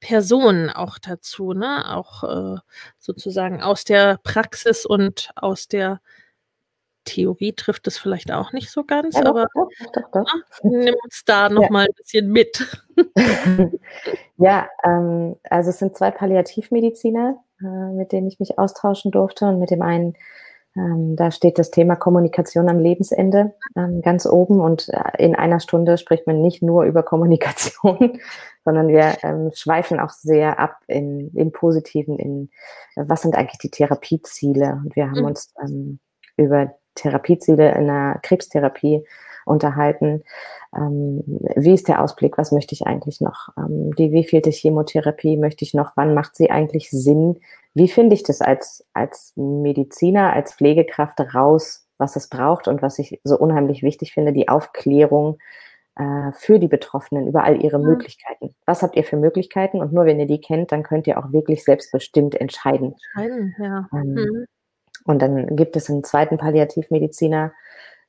[0.04, 1.90] Personen auch dazu, ne?
[1.90, 2.60] Auch äh,
[3.00, 6.02] sozusagen aus der Praxis und aus der
[7.06, 11.24] Theorie trifft es vielleicht auch nicht so ganz, ja, aber doch, doch, doch, nimm uns
[11.26, 11.90] da nochmal ja.
[11.90, 12.84] ein bisschen mit.
[14.38, 19.60] ja, ähm, also es sind zwei Palliativmediziner, äh, mit denen ich mich austauschen durfte und
[19.60, 20.16] mit dem einen
[20.76, 25.60] ähm, da steht das Thema Kommunikation am Lebensende ähm, ganz oben und äh, in einer
[25.60, 28.20] Stunde spricht man nicht nur über Kommunikation,
[28.66, 32.50] sondern wir ähm, schweifen auch sehr ab in, im Positiven, in
[32.96, 34.82] äh, was sind eigentlich die Therapieziele.
[34.84, 35.26] Und wir haben mhm.
[35.26, 36.00] uns ähm,
[36.38, 39.04] über Therapieziele in der Krebstherapie
[39.46, 40.24] unterhalten.
[40.76, 41.24] Ähm,
[41.56, 42.38] wie ist der Ausblick?
[42.38, 43.50] Was möchte ich eigentlich noch?
[43.58, 45.92] Ähm, die wievielte Chemotherapie möchte ich noch?
[45.96, 47.40] Wann macht sie eigentlich Sinn?
[47.74, 53.00] Wie finde ich das als, als Mediziner, als Pflegekraft raus, was es braucht und was
[53.00, 55.40] ich so unheimlich wichtig finde, die Aufklärung
[55.96, 57.86] äh, für die Betroffenen über all ihre mhm.
[57.86, 58.56] Möglichkeiten.
[58.66, 59.80] Was habt ihr für Möglichkeiten?
[59.80, 62.96] Und nur wenn ihr die kennt, dann könnt ihr auch wirklich selbstbestimmt entscheiden.
[63.16, 63.88] Entscheiden, ja.
[63.94, 64.46] Ähm, mhm.
[65.06, 67.54] Und dann gibt es einen zweiten Palliativmediziner,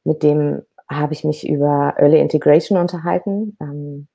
[0.05, 3.57] mit dem habe ich mich über Early Integration unterhalten.
[3.61, 4.09] Ähm,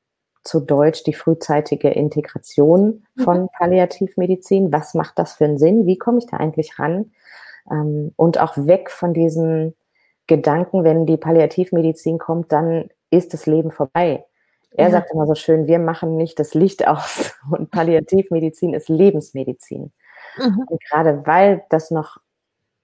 [0.44, 3.22] zu Deutsch die frühzeitige Integration mhm.
[3.22, 4.72] von Palliativmedizin.
[4.72, 5.86] Was macht das für einen Sinn?
[5.86, 7.12] Wie komme ich da eigentlich ran?
[7.70, 9.74] Ähm, und auch weg von diesem
[10.28, 14.26] Gedanken, wenn die Palliativmedizin kommt, dann ist das Leben vorbei.
[14.72, 14.92] Er ja.
[14.92, 19.92] sagt immer so schön, wir machen nicht das Licht aus und Palliativmedizin ist Lebensmedizin.
[20.38, 20.66] Mhm.
[20.68, 22.18] Und gerade weil das noch,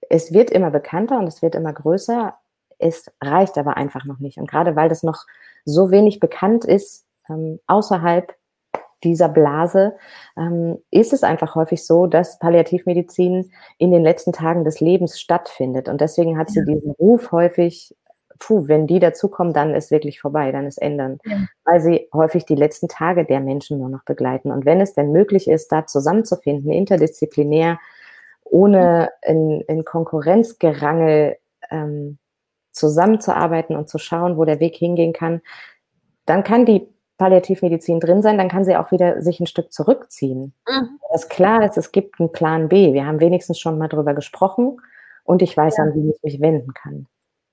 [0.09, 2.35] es wird immer bekannter und es wird immer größer,
[2.77, 4.37] es reicht aber einfach noch nicht.
[4.37, 5.25] Und gerade weil das noch
[5.63, 8.33] so wenig bekannt ist, ähm, außerhalb
[9.03, 9.95] dieser Blase,
[10.37, 15.87] ähm, ist es einfach häufig so, dass Palliativmedizin in den letzten Tagen des Lebens stattfindet.
[15.87, 16.65] Und deswegen hat sie ja.
[16.65, 17.95] diesen Ruf häufig,
[18.39, 21.19] puh, wenn die dazukommen, dann ist wirklich vorbei, dann ist ändern.
[21.23, 21.37] Ja.
[21.63, 24.51] Weil sie häufig die letzten Tage der Menschen nur noch begleiten.
[24.51, 27.79] Und wenn es denn möglich ist, da zusammenzufinden, interdisziplinär,
[28.43, 31.37] ohne in, in Konkurrenzgerangel
[31.71, 32.17] ähm,
[32.71, 35.41] zusammenzuarbeiten und zu schauen, wo der Weg hingehen kann,
[36.25, 40.53] dann kann die Palliativmedizin drin sein, dann kann sie auch wieder sich ein Stück zurückziehen.
[40.67, 40.99] Mhm.
[41.11, 42.93] Das klar ist, es gibt einen Plan B.
[42.93, 44.81] Wir haben wenigstens schon mal drüber gesprochen
[45.23, 45.83] und ich weiß, ja.
[45.83, 47.07] an wen ich mich wenden kann.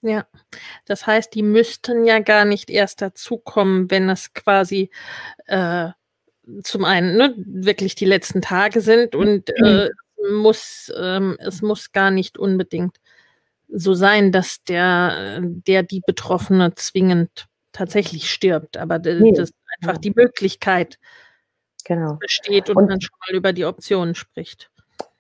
[0.05, 0.27] Ja,
[0.85, 4.91] das heißt, die müssten ja gar nicht erst dazukommen, wenn es quasi
[5.47, 5.91] äh,
[6.65, 9.91] zum einen ne, wirklich die letzten Tage sind und äh,
[10.33, 12.97] muss, ähm, es muss gar nicht unbedingt
[13.69, 19.33] so sein, dass der, der die Betroffene zwingend tatsächlich stirbt, aber nee.
[19.33, 20.99] dass einfach die Möglichkeit
[21.85, 22.15] genau.
[22.21, 24.71] besteht und, und man schon mal über die Optionen spricht.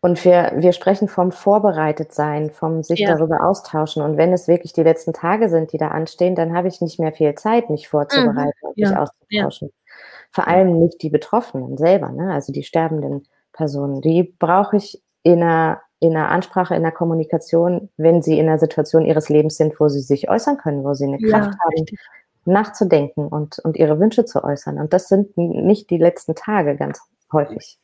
[0.04, 3.14] Und wir, wir sprechen vom Vorbereitetsein, vom sich ja.
[3.14, 4.02] darüber austauschen.
[4.02, 6.98] Und wenn es wirklich die letzten Tage sind, die da anstehen, dann habe ich nicht
[6.98, 8.68] mehr viel Zeit, mich vorzubereiten mhm.
[8.68, 9.00] und mich ja.
[9.00, 9.68] auszutauschen.
[9.68, 9.94] Ja.
[10.32, 12.32] Vor allem nicht die Betroffenen selber, ne?
[12.32, 14.00] also die sterbenden Personen.
[14.00, 18.58] Die brauche ich in einer, in einer Ansprache, in einer Kommunikation, wenn sie in einer
[18.58, 22.00] Situation ihres Lebens sind, wo sie sich äußern können, wo sie eine Kraft haben, richtig
[22.44, 24.78] nachzudenken und, und ihre Wünsche zu äußern.
[24.78, 27.00] Und das sind nicht die letzten Tage ganz
[27.32, 27.78] häufig.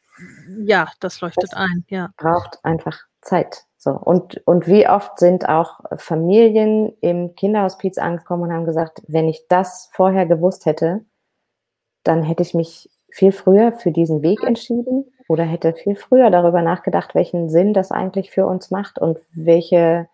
[0.65, 2.11] Ja, das leuchtet das ein, ja.
[2.17, 3.65] Braucht einfach Zeit.
[3.77, 3.93] So.
[3.93, 9.47] Und, und wie oft sind auch Familien im Kinderhospiz angekommen und haben gesagt, wenn ich
[9.49, 11.05] das vorher gewusst hätte,
[12.03, 16.63] dann hätte ich mich viel früher für diesen Weg entschieden oder hätte viel früher darüber
[16.63, 20.09] nachgedacht, welchen Sinn das eigentlich für uns macht und welche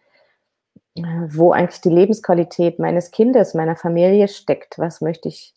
[0.96, 4.78] wo eigentlich die Lebensqualität meines Kindes, meiner Familie steckt.
[4.78, 5.52] Was möchte ich,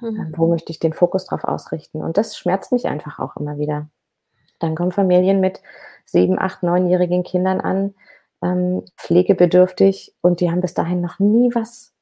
[0.00, 0.32] mhm.
[0.36, 2.02] wo möchte ich den Fokus drauf ausrichten?
[2.02, 3.88] Und das schmerzt mich einfach auch immer wieder.
[4.58, 5.60] Dann kommen Familien mit
[6.06, 7.94] sieben, acht, neunjährigen Kindern an,
[8.42, 11.92] ähm, pflegebedürftig und die haben bis dahin noch nie was,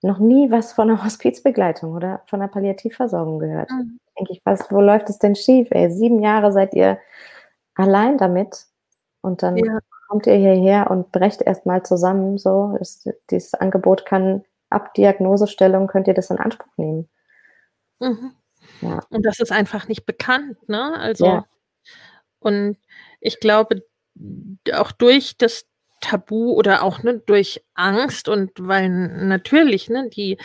[0.00, 3.70] noch nie was von einer Hospizbegleitung oder von einer Palliativversorgung gehört.
[3.70, 3.98] Mhm.
[4.16, 5.68] Denke ich, was, wo läuft es denn schief?
[5.70, 6.98] Ey, sieben Jahre seid ihr
[7.74, 8.66] allein damit
[9.22, 12.38] und dann ja kommt ihr hierher und brecht erstmal zusammen.
[12.38, 17.08] So, ist, dieses Angebot kann ab Diagnosestellung könnt ihr das in Anspruch nehmen.
[18.00, 18.32] Mhm.
[18.80, 19.00] Ja.
[19.10, 20.94] Und das ist einfach nicht bekannt, ne?
[20.98, 21.44] Also ja.
[22.40, 22.76] und
[23.20, 23.82] ich glaube,
[24.72, 25.66] auch durch das
[26.00, 30.38] Tabu oder auch ne, durch Angst und weil natürlich ne, die,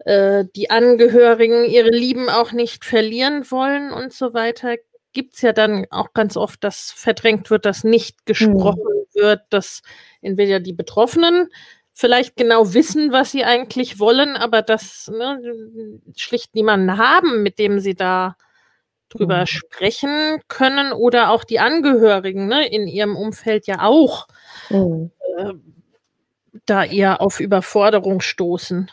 [0.00, 4.76] äh, die Angehörigen ihre Lieben auch nicht verlieren wollen und so weiter,
[5.12, 9.20] gibt es ja dann auch ganz oft, dass verdrängt wird, dass nicht gesprochen mhm.
[9.20, 9.82] wird, dass
[10.20, 11.48] entweder die Betroffenen
[11.92, 17.80] vielleicht genau wissen, was sie eigentlich wollen, aber dass ne, schlicht niemanden haben, mit dem
[17.80, 18.36] sie da
[19.10, 19.46] drüber mhm.
[19.46, 24.26] sprechen können oder auch die Angehörigen ne, in ihrem Umfeld ja auch
[24.70, 25.10] mhm.
[25.36, 25.52] äh,
[26.66, 28.90] da eher auf Überforderung stoßen.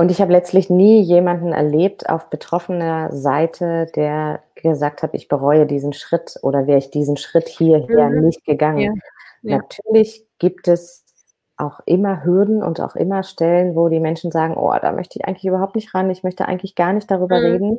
[0.00, 5.66] Und ich habe letztlich nie jemanden erlebt auf betroffener Seite, der gesagt hat, ich bereue
[5.66, 8.24] diesen Schritt oder wäre ich diesen Schritt hierher mhm.
[8.24, 8.80] nicht gegangen.
[9.42, 9.50] Ja.
[9.50, 9.58] Ja.
[9.58, 11.04] Natürlich gibt es
[11.58, 15.28] auch immer Hürden und auch immer Stellen, wo die Menschen sagen, oh, da möchte ich
[15.28, 17.44] eigentlich überhaupt nicht ran, ich möchte eigentlich gar nicht darüber mhm.
[17.44, 17.78] reden.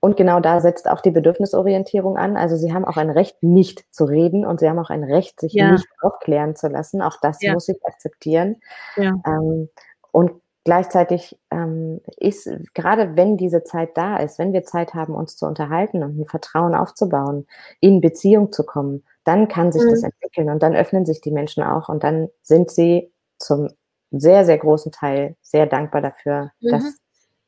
[0.00, 2.38] Und genau da setzt auch die Bedürfnisorientierung an.
[2.38, 5.40] Also sie haben auch ein Recht, nicht zu reden und sie haben auch ein Recht,
[5.40, 5.72] sich ja.
[5.72, 7.02] nicht aufklären zu lassen.
[7.02, 8.62] Auch das muss ich akzeptieren.
[8.96, 9.68] Ähm,
[10.10, 15.36] und Gleichzeitig ähm, ist, gerade wenn diese Zeit da ist, wenn wir Zeit haben, uns
[15.36, 17.46] zu unterhalten und ein Vertrauen aufzubauen,
[17.80, 19.90] in Beziehung zu kommen, dann kann sich mhm.
[19.90, 23.68] das entwickeln und dann öffnen sich die Menschen auch und dann sind sie zum
[24.10, 26.70] sehr, sehr großen Teil sehr dankbar dafür, mhm.
[26.70, 26.84] dass,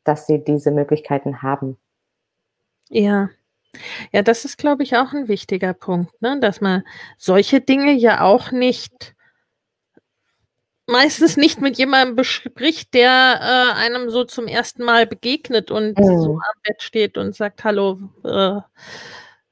[0.05, 1.79] dass sie diese Möglichkeiten haben.
[2.91, 3.31] Ja.
[4.13, 6.39] Ja, das ist, glaube ich, auch ein wichtiger Punkt, ne?
[6.41, 6.83] dass man
[7.19, 9.16] solche Dinge ja auch nicht
[10.87, 16.20] meistens nicht mit jemandem bespricht, der äh, einem so zum ersten Mal begegnet und mhm.
[16.20, 18.57] so am Bett steht und sagt, hallo, äh,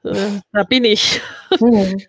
[0.09, 1.21] äh, da bin ich.
[1.61, 2.01] Mhm.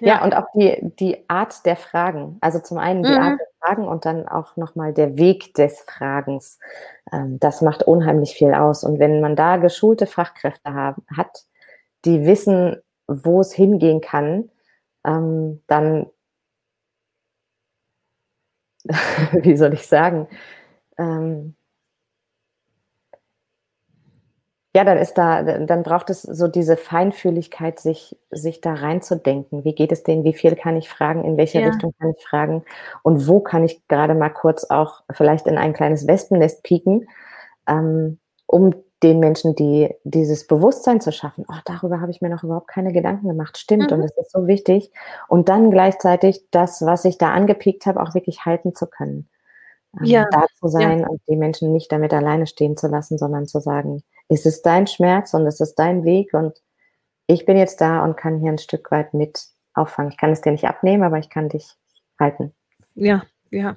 [0.00, 0.08] Ja.
[0.08, 2.36] ja, und auch die, die Art der Fragen.
[2.42, 3.18] Also zum einen die mhm.
[3.18, 6.58] Art der Fragen und dann auch nochmal der Weg des Fragens.
[7.10, 8.84] Ähm, das macht unheimlich viel aus.
[8.84, 11.44] Und wenn man da geschulte Fachkräfte haben, hat,
[12.04, 14.50] die wissen, wo es hingehen kann,
[15.06, 16.06] ähm, dann,
[19.32, 20.28] wie soll ich sagen,
[20.98, 21.54] ähm,
[24.74, 29.64] ja, dann ist da, dann braucht es so diese Feinfühligkeit, sich, sich da reinzudenken.
[29.64, 30.24] Wie geht es denen?
[30.24, 31.24] Wie viel kann ich fragen?
[31.24, 31.68] In welche ja.
[31.68, 32.64] Richtung kann ich fragen?
[33.02, 37.06] Und wo kann ich gerade mal kurz auch vielleicht in ein kleines Wespennest pieken,
[37.68, 42.44] ähm, um den Menschen, die dieses Bewusstsein zu schaffen, oh, darüber habe ich mir noch
[42.44, 43.98] überhaupt keine Gedanken gemacht, stimmt, mhm.
[43.98, 44.90] und es ist so wichtig.
[45.28, 49.28] Und dann gleichzeitig das, was ich da angepiekt habe, auch wirklich halten zu können.
[49.98, 50.26] Ähm, ja.
[50.30, 51.08] Da zu sein ja.
[51.08, 54.86] und die Menschen nicht damit alleine stehen zu lassen, sondern zu sagen, es ist dein
[54.86, 56.62] Schmerz und es ist dein Weg und
[57.26, 60.10] ich bin jetzt da und kann hier ein Stück weit mit auffangen.
[60.10, 61.76] Ich kann es dir nicht abnehmen, aber ich kann dich
[62.18, 62.54] halten.
[62.94, 63.76] Ja, ja.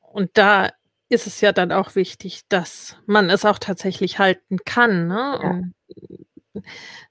[0.00, 0.70] Und da
[1.08, 5.06] ist es ja dann auch wichtig, dass man es auch tatsächlich halten kann.
[5.08, 5.38] Ne?
[5.42, 5.62] Ja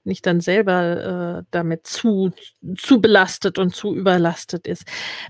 [0.04, 2.32] nicht dann selber äh, damit zu,
[2.76, 4.84] zu belastet und zu überlastet ist.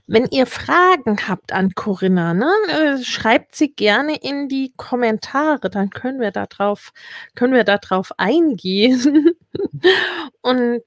[0.07, 5.91] Wenn ihr Fragen habt an Corinna, ne, äh, schreibt sie gerne in die Kommentare, dann
[5.91, 6.93] können wir darauf,
[7.35, 9.33] können wir darauf eingehen.
[10.43, 10.83] und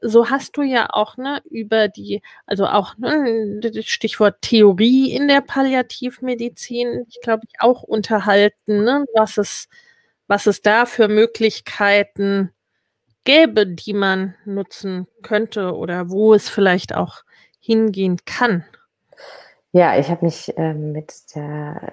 [0.00, 5.40] so hast du ja auch ne, über die, also auch ne, Stichwort Theorie in der
[5.40, 9.68] Palliativmedizin, ich glaube ich auch unterhalten, ne, was es,
[10.26, 12.52] was es da für Möglichkeiten
[13.24, 17.22] gäbe, die man nutzen könnte oder wo es vielleicht auch
[17.60, 18.64] hingehen kann?
[19.72, 21.92] Ja, ich habe mich äh, mit der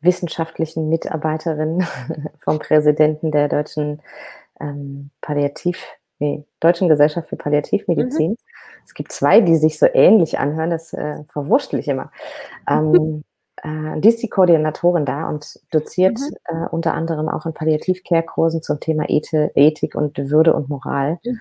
[0.00, 1.86] wissenschaftlichen Mitarbeiterin
[2.40, 4.02] vom Präsidenten der deutschen
[4.60, 5.86] ähm, Palliativ,
[6.22, 8.30] nee, Deutschen Gesellschaft für Palliativmedizin.
[8.30, 8.36] Mhm.
[8.86, 12.10] Es gibt zwei, die sich so ähnlich anhören, das äh, verwurschtel ich immer.
[12.68, 13.24] Ähm,
[13.62, 16.36] äh, die ist die Koordinatorin da und doziert mhm.
[16.46, 21.18] äh, unter anderem auch in Palliativ-Care-Kursen zum Thema Eth Ethik und Würde und Moral.
[21.24, 21.40] Mhm.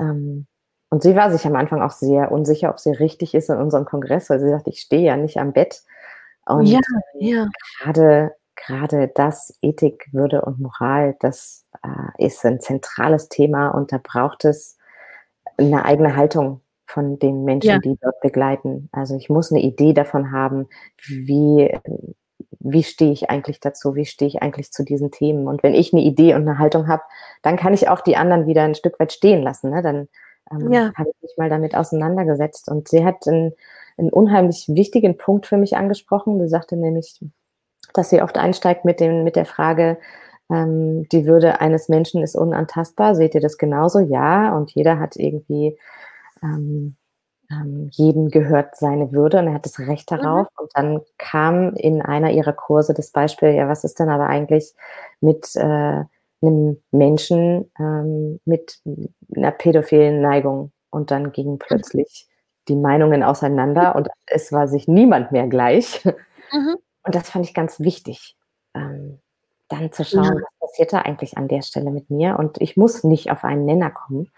[0.00, 0.46] Ähm,
[0.88, 3.86] und sie war sich am Anfang auch sehr unsicher, ob sie richtig ist in unserem
[3.86, 5.82] Kongress, weil sie sagt, ich stehe ja nicht am Bett.
[6.44, 6.80] Und ja,
[7.18, 7.48] ja.
[7.80, 14.00] gerade gerade das Ethik, Würde und Moral, das äh, ist ein zentrales Thema und da
[14.02, 14.78] braucht es
[15.56, 17.78] eine eigene Haltung von den Menschen, ja.
[17.78, 18.88] die dort begleiten.
[18.92, 20.68] Also ich muss eine Idee davon haben,
[21.06, 21.74] wie,
[22.58, 25.48] wie stehe ich eigentlich dazu, wie stehe ich eigentlich zu diesen Themen.
[25.48, 27.02] Und wenn ich eine Idee und eine Haltung habe,
[27.42, 29.70] dann kann ich auch die anderen wieder ein Stück weit stehen lassen.
[29.70, 29.82] Ne?
[29.82, 30.08] Dann
[30.50, 30.92] ähm, ja.
[30.94, 32.68] habe ich mich mal damit auseinandergesetzt.
[32.68, 33.54] Und sie hat einen,
[33.96, 36.38] einen unheimlich wichtigen Punkt für mich angesprochen.
[36.40, 37.18] Sie sagte nämlich,
[37.92, 39.98] dass sie oft einsteigt mit, dem, mit der Frage,
[40.50, 43.14] ähm, die Würde eines Menschen ist unantastbar.
[43.14, 44.00] Seht ihr das genauso?
[44.00, 44.56] Ja.
[44.56, 45.78] Und jeder hat irgendwie
[46.42, 46.96] ähm,
[47.52, 50.16] ähm, jedem gehört seine Würde und er hat das Recht mhm.
[50.16, 50.46] darauf.
[50.46, 50.62] Mhm.
[50.62, 54.72] Und dann kam in einer ihrer Kurse das Beispiel, ja, was ist denn aber eigentlich
[55.20, 56.04] mit äh,
[56.42, 58.80] einem Menschen ähm, mit
[59.34, 60.72] einer pädophilen Neigung?
[60.90, 62.26] Und dann gingen plötzlich
[62.68, 66.04] die Meinungen auseinander und es war sich niemand mehr gleich.
[66.52, 66.76] Mhm.
[67.04, 68.36] Und das fand ich ganz wichtig,
[68.74, 69.20] ähm,
[69.68, 70.34] dann zu schauen, ja.
[70.34, 72.38] was passiert da eigentlich an der Stelle mit mir.
[72.38, 74.30] Und ich muss nicht auf einen Nenner kommen.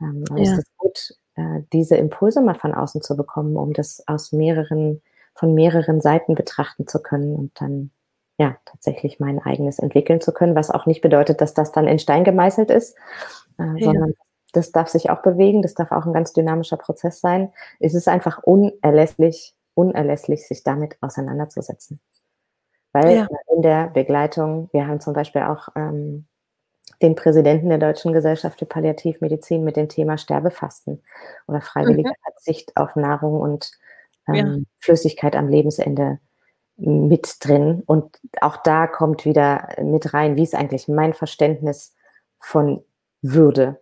[0.00, 0.42] Ähm, ja.
[0.42, 5.02] Es ist gut, äh, diese Impulse mal von außen zu bekommen, um das aus mehreren,
[5.34, 7.90] von mehreren Seiten betrachten zu können und dann
[8.38, 11.98] ja tatsächlich mein eigenes entwickeln zu können, was auch nicht bedeutet, dass das dann in
[11.98, 12.96] Stein gemeißelt ist,
[13.58, 13.84] äh, ja.
[13.84, 14.14] sondern
[14.52, 17.52] das darf sich auch bewegen, das darf auch ein ganz dynamischer Prozess sein.
[17.80, 22.00] Es ist einfach unerlässlich, unerlässlich, sich damit auseinanderzusetzen.
[22.92, 23.28] Weil ja.
[23.54, 26.26] in der Begleitung, wir haben zum Beispiel auch ähm,
[27.02, 31.02] den Präsidenten der Deutschen Gesellschaft für Palliativmedizin mit dem Thema Sterbefasten
[31.46, 32.22] oder freiwilliger mhm.
[32.24, 33.70] Verzicht auf Nahrung und
[34.28, 34.56] ähm, ja.
[34.80, 36.18] Flüssigkeit am Lebensende
[36.76, 37.82] mit drin.
[37.86, 41.94] Und auch da kommt wieder mit rein, wie ist eigentlich mein Verständnis
[42.38, 42.82] von
[43.22, 43.80] Würde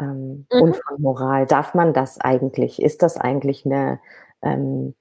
[0.00, 0.62] ähm, mhm.
[0.62, 1.46] und von Moral.
[1.46, 2.82] Darf man das eigentlich?
[2.82, 4.00] Ist das eigentlich eine,
[4.42, 4.94] ähm,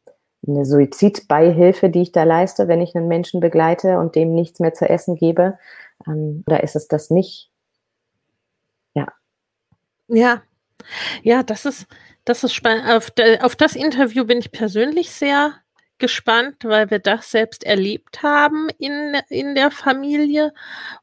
[0.45, 4.73] eine Suizidbeihilfe, die ich da leiste, wenn ich einen Menschen begleite und dem nichts mehr
[4.73, 5.57] zu essen gebe?
[6.05, 7.49] Ähm, oder ist es das nicht?
[8.93, 9.07] Ja.
[10.07, 10.41] Ja.
[11.23, 11.87] Ja, das ist,
[12.25, 12.89] das ist spannend.
[12.89, 15.53] Auf, auf das Interview bin ich persönlich sehr
[15.97, 20.53] gespannt, weil wir das selbst erlebt haben in, in der Familie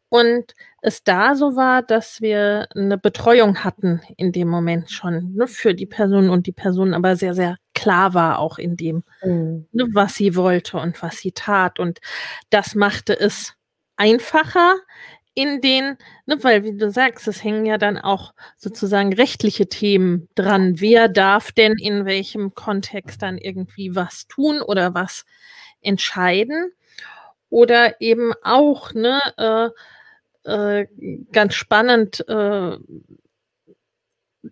[0.08, 5.48] und es da so war, dass wir eine Betreuung hatten in dem Moment schon ne,
[5.48, 9.66] für die Person und die Person aber sehr, sehr klar war auch in dem, mhm.
[9.72, 12.00] ne, was sie wollte und was sie tat und
[12.48, 13.52] das machte es
[13.96, 14.76] einfacher,
[15.34, 20.28] in den, ne, weil wie du sagst, es hängen ja dann auch sozusagen rechtliche Themen
[20.34, 20.80] dran.
[20.80, 25.26] Wer darf denn in welchem Kontext dann irgendwie was tun oder was
[25.82, 26.72] entscheiden?
[27.50, 30.86] Oder eben auch, ne, äh, äh,
[31.32, 32.78] ganz spannend, äh,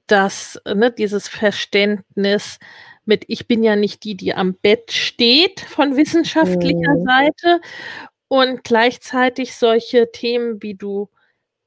[0.06, 2.58] dass ne, dieses Verständnis
[3.04, 7.04] mit, ich bin ja nicht die, die am Bett steht von wissenschaftlicher mhm.
[7.04, 7.60] Seite
[8.28, 11.08] und gleichzeitig solche Themen, wie du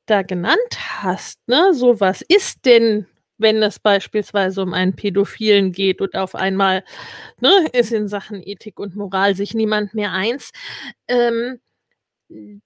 [0.05, 3.07] da genannt hast, ne, so was ist denn,
[3.37, 6.83] wenn es beispielsweise um einen Pädophilen geht und auf einmal
[7.41, 10.51] ne, ist in Sachen Ethik und Moral sich niemand mehr eins.
[11.07, 11.59] Ähm,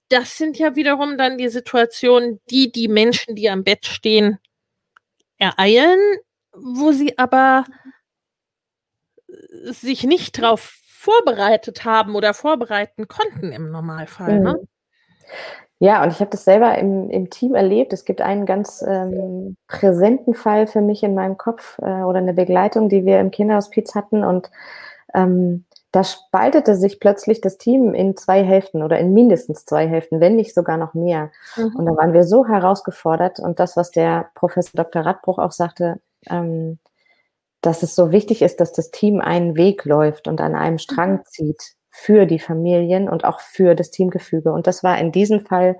[0.08, 4.38] das sind ja wiederum dann die Situationen, die die Menschen, die am Bett stehen,
[5.38, 5.98] ereilen,
[6.52, 7.64] wo sie aber
[9.50, 14.40] sich nicht darauf vorbereitet haben oder vorbereiten konnten im Normalfall.
[14.40, 14.52] Ne?
[14.60, 14.68] Mhm.
[15.82, 17.94] Ja, und ich habe das selber im, im Team erlebt.
[17.94, 22.34] Es gibt einen ganz ähm, präsenten Fall für mich in meinem Kopf äh, oder eine
[22.34, 24.22] Begleitung, die wir im Kinderhospiz hatten.
[24.22, 24.50] Und
[25.14, 30.20] ähm, da spaltete sich plötzlich das Team in zwei Hälften oder in mindestens zwei Hälften,
[30.20, 31.30] wenn nicht sogar noch mehr.
[31.56, 31.74] Mhm.
[31.74, 33.40] Und da waren wir so herausgefordert.
[33.40, 35.06] Und das, was der Professor Dr.
[35.06, 35.98] Radbruch auch sagte,
[36.28, 36.78] ähm,
[37.60, 41.12] dass es so wichtig ist, dass das Team einen Weg läuft und an einem Strang
[41.12, 41.24] mhm.
[41.26, 44.52] zieht für die Familien und auch für das Teamgefüge.
[44.52, 45.76] Und das war in diesem Fall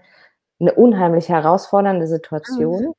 [0.60, 2.82] eine unheimlich herausfordernde Situation.
[2.82, 2.94] Mhm.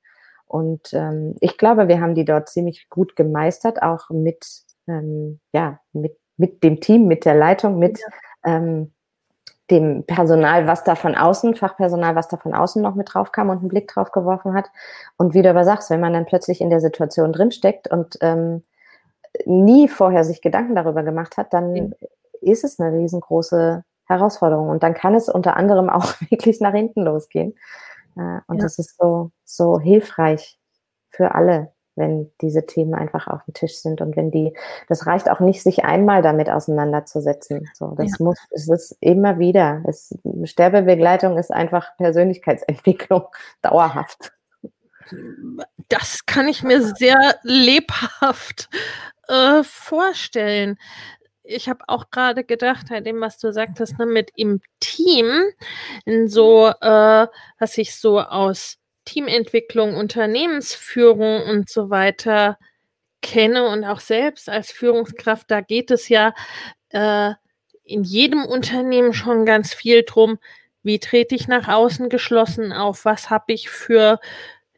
[0.47, 4.45] Und ähm, ich glaube, wir haben die dort ziemlich gut gemeistert, auch mit,
[4.87, 8.57] ähm, ja, mit, mit dem Team, mit der Leitung, mit ja.
[8.57, 8.91] ähm,
[9.69, 13.49] dem Personal, was da von außen, Fachpersonal, was da von außen noch mit drauf kam
[13.49, 14.69] und einen Blick drauf geworfen hat.
[15.17, 18.63] Und wie du aber sagst, wenn man dann plötzlich in der Situation drinsteckt und ähm,
[19.45, 21.93] nie vorher sich Gedanken darüber gemacht hat, dann mhm.
[22.41, 24.69] ist es eine riesengroße Herausforderung.
[24.69, 27.55] Und dann kann es unter anderem auch wirklich nach hinten losgehen.
[28.17, 28.63] Äh, und ja.
[28.63, 30.57] das ist so, so hilfreich
[31.09, 34.55] für alle, wenn diese Themen einfach auf dem Tisch sind und wenn die,
[34.87, 37.69] das reicht auch nicht, sich einmal damit auseinanderzusetzen.
[37.73, 38.25] So, das ja.
[38.25, 39.83] muss, es ist immer wieder.
[39.85, 43.25] Es, Sterbebegleitung ist einfach Persönlichkeitsentwicklung
[43.61, 44.33] dauerhaft.
[45.89, 48.69] Das kann ich mir sehr lebhaft
[49.31, 50.77] äh, vorstellen.
[51.43, 55.43] Ich habe auch gerade gedacht, bei dem, was du sagtest, ne, mit im Team,
[56.05, 57.27] in so, äh,
[57.59, 62.57] was ich so aus Teamentwicklung, Unternehmensführung und so weiter
[63.21, 66.33] kenne und auch selbst als Führungskraft, da geht es ja
[66.89, 67.31] äh,
[67.83, 70.39] in jedem Unternehmen schon ganz viel drum,
[70.83, 74.19] wie trete ich nach außen geschlossen auf, was habe ich für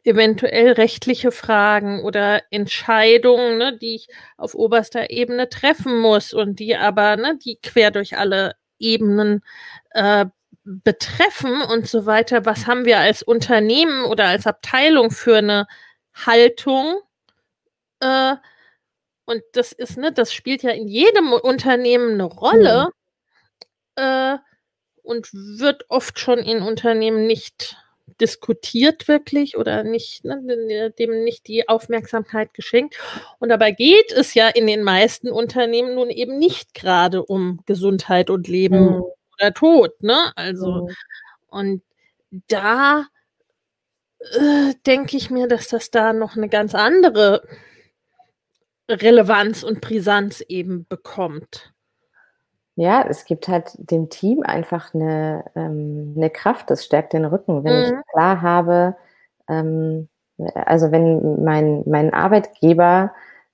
[0.04, 6.76] eventuell rechtliche Fragen oder Entscheidungen, ne, die ich auf oberster Ebene treffen muss und die
[6.76, 9.42] aber, ne, die quer durch alle Ebenen
[9.90, 10.26] äh,
[10.64, 12.44] betreffen und so weiter.
[12.46, 15.66] Was haben wir als Unternehmen oder als Abteilung für eine
[16.14, 17.00] Haltung?
[18.00, 18.36] Äh,
[19.26, 22.90] und das ist, ne, das spielt ja in jedem Unternehmen eine Rolle
[23.96, 24.02] mhm.
[24.02, 24.38] äh,
[25.02, 27.78] und wird oft schon in Unternehmen nicht
[28.20, 32.96] diskutiert wirklich oder nicht, ne, dem nicht die Aufmerksamkeit geschenkt.
[33.38, 38.30] Und dabei geht es ja in den meisten Unternehmen nun eben nicht gerade um Gesundheit
[38.30, 39.04] und Leben mhm.
[39.34, 40.32] oder Tod, ne?
[40.36, 40.94] Also, mhm.
[41.48, 41.82] und
[42.48, 43.06] da
[44.20, 47.46] äh, denke ich mir, dass das da noch eine ganz andere
[48.88, 51.73] Relevanz und Brisanz eben bekommt.
[52.76, 57.62] Ja, es gibt halt dem Team einfach eine, ähm, eine Kraft, das stärkt den Rücken.
[57.62, 57.84] Wenn mhm.
[57.84, 58.96] ich klar habe,
[59.48, 60.08] ähm,
[60.54, 63.12] also wenn mein, mein Arbeitgeber,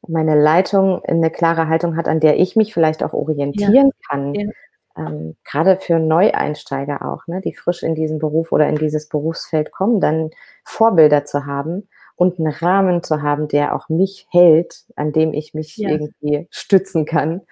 [0.09, 4.09] meine Leitung eine klare Haltung hat, an der ich mich vielleicht auch orientieren ja.
[4.09, 4.51] kann, ja.
[4.97, 9.71] Ähm, gerade für Neueinsteiger auch, ne, die frisch in diesen Beruf oder in dieses Berufsfeld
[9.71, 10.31] kommen, dann
[10.65, 15.55] Vorbilder zu haben und einen Rahmen zu haben, der auch mich hält, an dem ich
[15.55, 15.91] mich ja.
[15.91, 17.43] irgendwie stützen kann.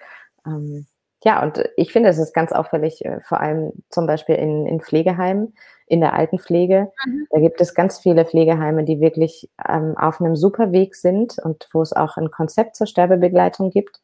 [0.45, 0.85] Ähm,
[1.23, 4.79] ja, und ich finde, es ist ganz auffällig, äh, vor allem zum Beispiel in, in
[4.79, 5.53] Pflegeheimen,
[5.85, 6.91] in der Altenpflege.
[7.05, 7.27] Mhm.
[7.29, 11.67] Da gibt es ganz viele Pflegeheime, die wirklich ähm, auf einem super Weg sind und
[11.73, 13.99] wo es auch ein Konzept zur Sterbebegleitung gibt,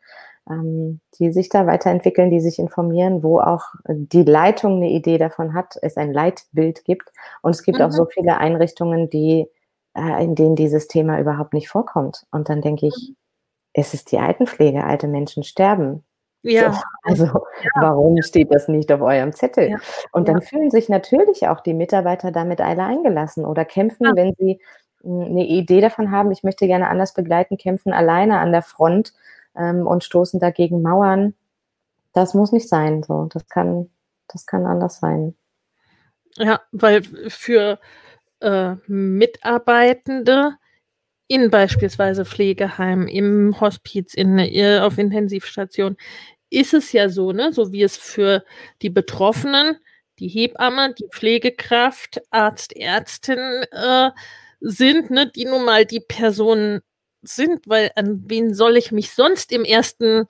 [0.50, 5.54] ähm, die sich da weiterentwickeln, die sich informieren, wo auch die Leitung eine Idee davon
[5.54, 7.12] hat, es ein Leitbild gibt.
[7.42, 7.86] Und es gibt mhm.
[7.86, 9.48] auch so viele Einrichtungen, die,
[9.96, 12.26] äh, in denen dieses Thema überhaupt nicht vorkommt.
[12.32, 13.16] Und dann denke ich, mhm.
[13.72, 16.04] es ist die Altenpflege, alte Menschen sterben.
[16.46, 16.74] Ja.
[16.74, 17.82] So, also ja.
[17.82, 19.72] warum steht das nicht auf eurem Zettel?
[19.72, 19.78] Ja.
[20.12, 24.60] Und dann fühlen sich natürlich auch die Mitarbeiter damit alle eingelassen oder kämpfen, wenn sie
[25.02, 29.14] hm, eine Idee davon haben, ich möchte gerne anders begleiten, kämpfen alleine an der Front
[29.58, 31.34] ähm, und stoßen dagegen Mauern.
[32.14, 33.04] Das muss nicht sein.
[33.04, 33.90] So, das kann,
[34.28, 35.36] das kann anders sein.
[36.38, 37.80] Ja, weil für
[38.42, 40.58] äh, Mitarbeitende
[41.28, 45.98] in beispielsweise Pflegeheimen, im Hospiz, in, äh, auf Intensivstation
[46.50, 48.44] ist es ja so, ne, so wie es für
[48.82, 49.78] die Betroffenen,
[50.20, 54.12] die Hebamme, die Pflegekraft, Arzt, Ärztin äh,
[54.62, 56.82] sind, ne, die nun mal die Personen
[57.22, 60.28] sind, weil an wen soll ich mich sonst im ersten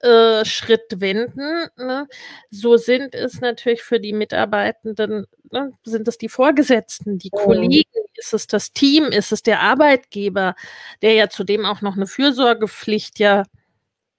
[0.00, 1.66] äh, Schritt wenden.
[1.76, 2.06] Ne?
[2.50, 5.72] So sind es natürlich für die Mitarbeitenden, ne?
[5.84, 7.38] sind es die Vorgesetzten, die oh.
[7.38, 10.54] Kollegen, ist es das Team, ist es der Arbeitgeber,
[11.02, 13.44] der ja zudem auch noch eine Fürsorgepflicht ja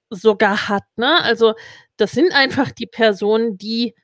[0.09, 0.83] sogar hat.
[0.95, 1.21] Ne?
[1.23, 1.53] Also
[1.97, 3.95] das sind einfach die Personen, die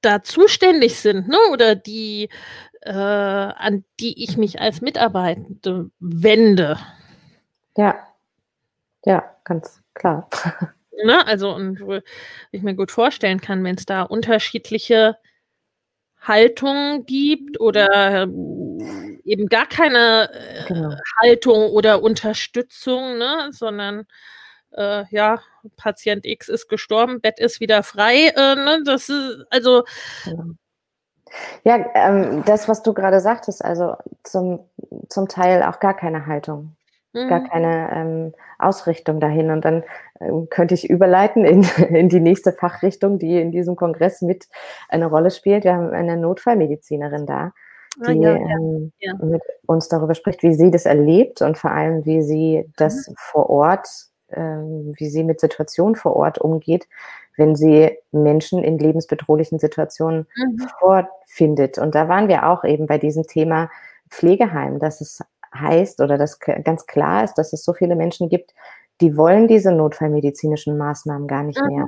[0.00, 1.36] da zuständig sind, ne?
[1.52, 2.28] oder die,
[2.80, 6.78] äh, an die ich mich als Mitarbeitende wende.
[7.76, 7.98] Ja,
[9.04, 10.28] ja, ganz klar.
[11.04, 11.26] Ne?
[11.26, 11.98] Also, und wo
[12.52, 15.16] ich mir gut vorstellen kann, wenn es da unterschiedliche
[16.20, 18.28] Haltungen gibt oder
[19.24, 20.94] eben gar keine äh, genau.
[21.20, 23.48] Haltung oder Unterstützung, ne?
[23.50, 24.06] sondern
[24.72, 25.40] äh, ja,
[25.76, 28.32] Patient X ist gestorben, Bett ist wieder frei.
[28.36, 28.82] Äh, ne?
[28.84, 29.84] Das ist also.
[30.24, 30.44] Genau.
[31.64, 34.70] Ja, ähm, das, was du gerade sagtest, also zum,
[35.08, 36.76] zum Teil auch gar keine Haltung
[37.14, 37.28] mhm.
[37.28, 39.50] gar keine ähm, Ausrichtung dahin.
[39.50, 39.84] Und dann
[40.20, 44.48] ähm, könnte ich überleiten in, in die nächste Fachrichtung, die in diesem Kongress mit
[44.88, 45.64] eine Rolle spielt.
[45.64, 47.52] Wir haben eine Notfallmedizinerin da,
[47.96, 49.14] die ah, ja, ähm, ja.
[49.14, 53.14] mit uns darüber spricht, wie sie das erlebt und vor allem, wie sie das mhm.
[53.16, 53.88] vor Ort,
[54.30, 56.88] ähm, wie sie mit Situationen vor Ort umgeht,
[57.36, 60.68] wenn sie Menschen in lebensbedrohlichen Situationen mhm.
[60.80, 61.78] vorfindet.
[61.78, 63.70] Und da waren wir auch eben bei diesem Thema
[64.10, 65.20] Pflegeheim, dass es
[65.54, 68.54] heißt oder dass ganz klar ist, dass es so viele Menschen gibt,
[69.00, 71.86] die wollen diese notfallmedizinischen Maßnahmen gar nicht mehr.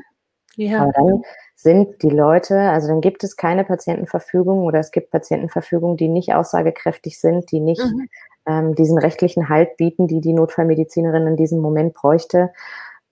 [0.57, 0.82] Ja.
[0.82, 1.22] Aber dann
[1.57, 6.34] sind die Leute, also dann gibt es keine Patientenverfügung oder es gibt Patientenverfügungen, die nicht
[6.34, 8.09] aussagekräftig sind, die nicht mhm.
[8.46, 12.52] ähm, diesen rechtlichen Halt bieten, die die Notfallmedizinerin in diesem Moment bräuchte.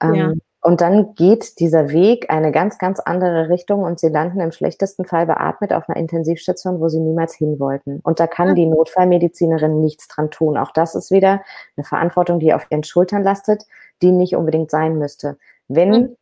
[0.03, 0.33] Ähm, ja.
[0.61, 5.07] Und dann geht dieser Weg eine ganz, ganz andere Richtung und sie landen im schlechtesten
[5.07, 8.01] Fall beatmet auf einer Intensivstation, wo sie niemals hin wollten.
[8.03, 10.57] Und da kann die Notfallmedizinerin nichts dran tun.
[10.57, 11.43] Auch das ist wieder
[11.77, 13.65] eine Verantwortung, die auf ihren Schultern lastet,
[14.01, 15.37] die nicht unbedingt sein müsste.
[15.69, 16.17] Wenn mhm.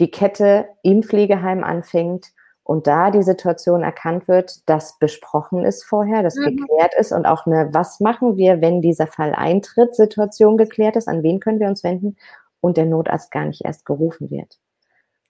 [0.00, 2.32] Die Kette im Pflegeheim anfängt
[2.66, 6.56] und da die Situation erkannt wird, dass besprochen ist vorher, dass mhm.
[6.56, 11.06] geklärt ist und auch eine, was machen wir, wenn dieser Fall eintritt, Situation geklärt ist,
[11.06, 12.16] an wen können wir uns wenden
[12.60, 14.58] und der Notarzt gar nicht erst gerufen wird.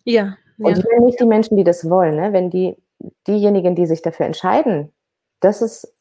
[0.04, 0.36] Ja.
[0.58, 1.00] Und ja.
[1.00, 2.32] nicht die Menschen, die das wollen, ne?
[2.32, 2.76] wenn die,
[3.26, 4.92] diejenigen, die sich dafür entscheiden,
[5.40, 5.94] das ist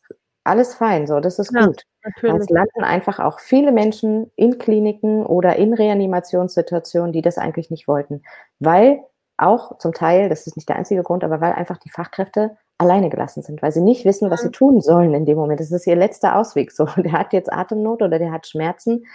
[0.45, 1.83] alles fein, so, das ist ja, gut.
[2.05, 2.41] Natürlich.
[2.41, 7.87] Es landen einfach auch viele Menschen in Kliniken oder in Reanimationssituationen, die das eigentlich nicht
[7.87, 8.21] wollten.
[8.59, 9.03] Weil
[9.37, 13.09] auch zum Teil, das ist nicht der einzige Grund, aber weil einfach die Fachkräfte alleine
[13.09, 15.59] gelassen sind, weil sie nicht wissen, was sie tun sollen in dem Moment.
[15.59, 16.71] Das ist ihr letzter Ausweg.
[16.71, 19.05] So, der hat jetzt Atemnot oder der hat Schmerzen.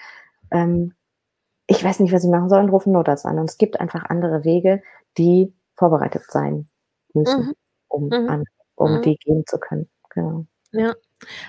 [0.50, 0.94] Ähm,
[1.66, 3.38] ich weiß nicht, was sie machen sollen, rufen Notarzt an.
[3.38, 4.82] Und es gibt einfach andere Wege,
[5.16, 6.68] die vorbereitet sein
[7.14, 7.54] müssen, mhm.
[7.88, 8.28] um, mhm.
[8.28, 9.02] An, um mhm.
[9.02, 9.88] die gehen zu können.
[10.10, 10.46] Genau.
[10.72, 10.94] Ja,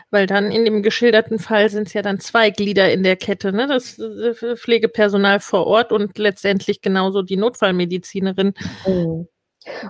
[0.09, 3.53] weil dann in dem geschilderten Fall sind es ja dann zwei Glieder in der Kette,
[3.53, 3.67] ne?
[3.67, 8.53] Das äh, Pflegepersonal vor Ort und letztendlich genauso die Notfallmedizinerin.
[8.87, 9.27] Mhm.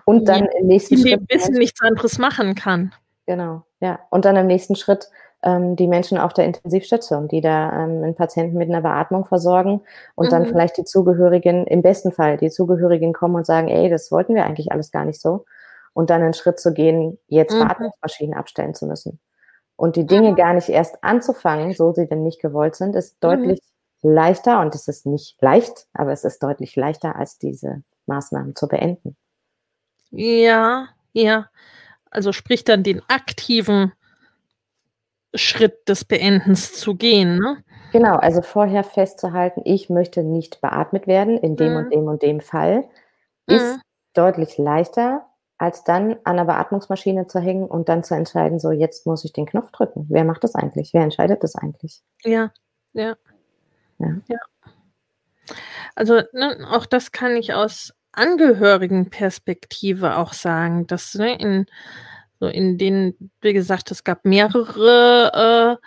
[0.05, 1.21] Und dann im nächsten die Schritt.
[1.29, 2.93] Wissen nichts anderes machen kann.
[3.25, 3.99] Genau, ja.
[4.09, 5.07] Und dann im nächsten Schritt
[5.43, 9.81] ähm, die Menschen auf der Intensivstation, die da ähm, einen Patienten mit einer Beatmung versorgen
[10.15, 10.29] und mhm.
[10.29, 14.35] dann vielleicht die Zugehörigen, im besten Fall die Zugehörigen kommen und sagen, ey, das wollten
[14.35, 15.45] wir eigentlich alles gar nicht so.
[15.93, 17.67] Und dann einen Schritt zu gehen, jetzt mhm.
[17.67, 19.19] Beatmungsmaschinen abstellen zu müssen.
[19.75, 20.35] Und die Dinge mhm.
[20.35, 23.27] gar nicht erst anzufangen, so sie denn nicht gewollt sind, ist mhm.
[23.27, 23.59] deutlich
[24.01, 28.67] leichter und es ist nicht leicht, aber es ist deutlich leichter, als diese Maßnahmen zu
[28.67, 29.15] beenden.
[30.11, 31.49] Ja, ja.
[32.09, 33.93] Also sprich dann den aktiven
[35.33, 37.37] Schritt des Beendens zu gehen.
[37.37, 37.63] Ne?
[37.91, 41.77] Genau, also vorher festzuhalten, ich möchte nicht beatmet werden in dem mhm.
[41.77, 42.85] und dem und dem Fall,
[43.47, 43.81] ist mhm.
[44.13, 45.25] deutlich leichter,
[45.61, 49.31] als dann an der Beatmungsmaschine zu hängen und dann zu entscheiden, so jetzt muss ich
[49.31, 50.07] den Knopf drücken.
[50.09, 50.91] Wer macht das eigentlich?
[50.93, 52.01] Wer entscheidet das eigentlich?
[52.23, 52.51] Ja,
[52.93, 53.15] ja.
[53.99, 54.15] Ja.
[54.27, 54.39] ja.
[55.93, 61.67] Also ne, auch das kann ich aus Angehörigenperspektive auch sagen, dass ne, in
[62.39, 65.77] so in denen, wie gesagt, es gab mehrere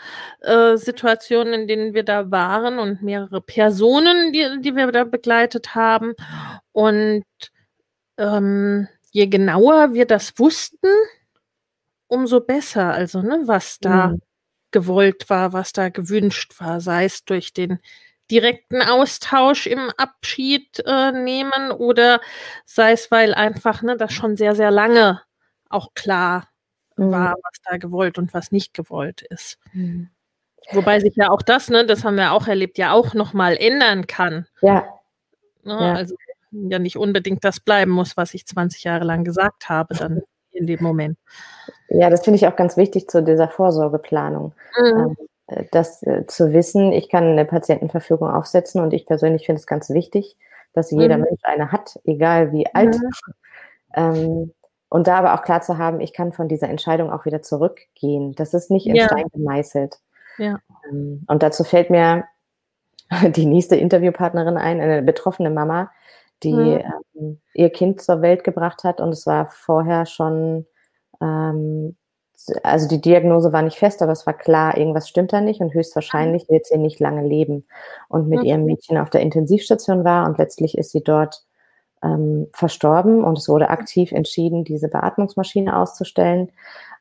[0.41, 5.03] äh, äh, Situationen, in denen wir da waren und mehrere Personen, die, die wir da
[5.03, 6.15] begleitet haben.
[6.71, 7.25] Und
[8.19, 10.89] ähm, je genauer wir das wussten,
[12.09, 12.93] umso besser.
[12.93, 14.21] Also, ne, was da mhm.
[14.73, 17.79] gewollt war, was da gewünscht war, sei es durch den
[18.31, 22.21] direkten Austausch im Abschied äh, nehmen oder
[22.65, 25.23] sei es, weil einfach ne, das schon sehr, sehr lange
[25.69, 26.49] auch klar
[26.97, 27.13] mhm.
[27.13, 29.59] war, was da gewollt und was nicht gewollt ist.
[29.73, 30.11] Mhm.
[30.73, 34.09] Wobei sich ja auch das, ne, das haben wir auch erlebt, ja auch nochmal ändern
[34.09, 34.49] kann.
[34.61, 34.89] Ja.
[35.63, 35.95] Ne, ja.
[35.95, 36.17] Also
[36.69, 40.67] ja nicht unbedingt das bleiben muss, was ich 20 Jahre lang gesagt habe, dann in
[40.67, 41.19] dem Moment.
[41.89, 44.55] Ja, das finde ich auch ganz wichtig zu dieser Vorsorgeplanung.
[44.79, 44.99] Mhm.
[44.99, 49.61] Ähm, äh, das äh, zu wissen, ich kann eine Patientenverfügung aufsetzen und ich persönlich finde
[49.61, 50.37] es ganz wichtig,
[50.73, 51.25] dass jeder mhm.
[51.25, 52.97] Mensch eine hat, egal wie alt.
[52.97, 53.11] Mhm.
[53.95, 54.53] Ähm,
[54.89, 58.35] und da aber auch klar zu haben, ich kann von dieser Entscheidung auch wieder zurückgehen.
[58.37, 59.07] Das ist nicht in ja.
[59.07, 59.97] Stein gemeißelt.
[60.39, 60.61] Ja.
[60.89, 62.25] Ähm, und dazu fällt mir
[63.35, 65.91] die nächste Interviewpartnerin ein, eine betroffene Mama,
[66.45, 66.83] die mhm.
[67.15, 70.67] ähm, ihr Kind zur Welt gebracht hat und es war vorher schon,
[71.21, 71.97] ähm,
[72.63, 75.73] also die Diagnose war nicht fest, aber es war klar, irgendwas stimmt da nicht und
[75.73, 77.67] höchstwahrscheinlich wird sie nicht lange leben.
[78.09, 78.45] Und mit mhm.
[78.45, 81.45] ihrem Mädchen auf der Intensivstation war und letztlich ist sie dort
[82.03, 86.51] ähm, verstorben und es wurde aktiv entschieden, diese Beatmungsmaschine auszustellen.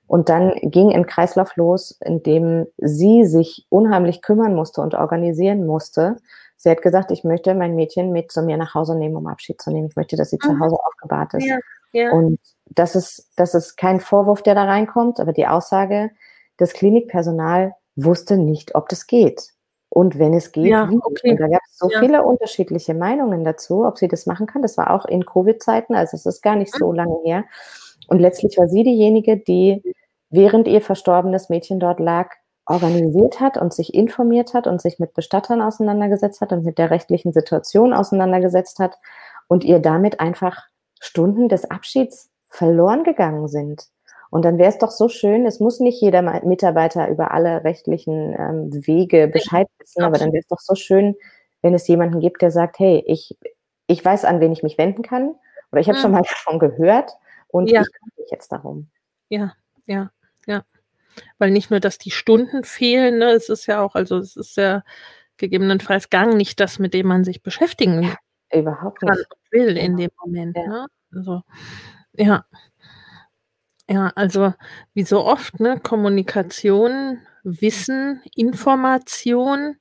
[0.08, 5.66] Und dann ging ein Kreislauf los, in dem sie sich unheimlich kümmern musste und organisieren
[5.66, 6.18] musste.
[6.64, 9.62] Sie hat gesagt, ich möchte mein Mädchen mit zu mir nach Hause nehmen, um Abschied
[9.62, 9.90] zu nehmen.
[9.90, 10.48] Ich möchte, dass sie mhm.
[10.48, 11.46] zu Hause aufgebahrt ist.
[11.46, 11.60] Ja,
[11.92, 12.12] ja.
[12.14, 16.12] Und das ist, das ist kein Vorwurf, der da reinkommt, aber die Aussage,
[16.56, 19.50] das Klinikpersonal wusste nicht, ob das geht.
[19.90, 21.32] Und wenn es geht, ja, okay.
[21.32, 22.00] Und da gab es so ja.
[22.00, 24.62] viele unterschiedliche Meinungen dazu, ob sie das machen kann.
[24.62, 26.96] Das war auch in Covid-Zeiten, also es ist gar nicht so mhm.
[26.96, 27.44] lange her.
[28.08, 29.84] Und letztlich war sie diejenige, die
[30.30, 32.32] während ihr verstorbenes Mädchen dort lag,
[32.66, 36.92] organisiert hat und sich informiert hat und sich mit Bestattern auseinandergesetzt hat und mit der
[36.92, 38.98] rechtlichen Situation auseinandergesetzt hat
[39.48, 40.68] und ihr damit einfach
[41.00, 43.88] Stunden des Abschieds verloren gegangen sind.
[44.30, 48.34] Und dann wäre es doch so schön, es muss nicht jeder Mitarbeiter über alle rechtlichen
[48.34, 51.16] ähm, Wege Bescheid wissen, aber dann wäre es doch so schön,
[51.62, 53.38] wenn es jemanden gibt, der sagt, hey, ich,
[53.88, 55.36] ich weiß, an wen ich mich wenden kann
[55.72, 56.02] oder ich habe mhm.
[56.02, 57.12] schon mal davon gehört
[57.50, 57.82] und ja.
[57.82, 58.90] ich kümmere mich jetzt darum.
[59.30, 59.54] Ja,
[59.86, 60.10] ja,
[60.48, 60.64] ja.
[61.38, 64.58] Weil nicht nur, dass die Stunden fehlen, ne, es ist ja auch, also es ist
[64.58, 64.84] ja
[65.38, 68.16] gegebenenfalls Gang nicht das, mit dem man sich beschäftigen ja,
[68.60, 69.32] überhaupt kann nicht.
[69.32, 70.56] und will in dem Moment.
[70.58, 70.68] Ja.
[70.68, 70.88] Ne?
[71.12, 71.42] Also,
[72.14, 72.46] ja.
[73.90, 74.54] Ja, also
[74.94, 79.76] wie so oft, ne, Kommunikation, Wissen, Information,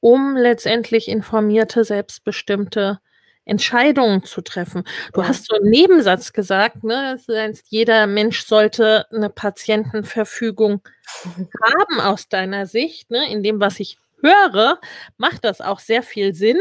[0.00, 3.00] um letztendlich informierte, selbstbestimmte
[3.48, 4.84] Entscheidungen zu treffen.
[5.12, 5.28] Du ja.
[5.28, 7.16] hast so einen Nebensatz gesagt, ne?
[7.16, 10.82] Das heißt, jeder Mensch sollte eine Patientenverfügung
[11.24, 13.10] haben aus deiner Sicht.
[13.10, 13.30] Ne?
[13.30, 14.80] In dem, was ich höre,
[15.16, 16.58] macht das auch sehr viel Sinn.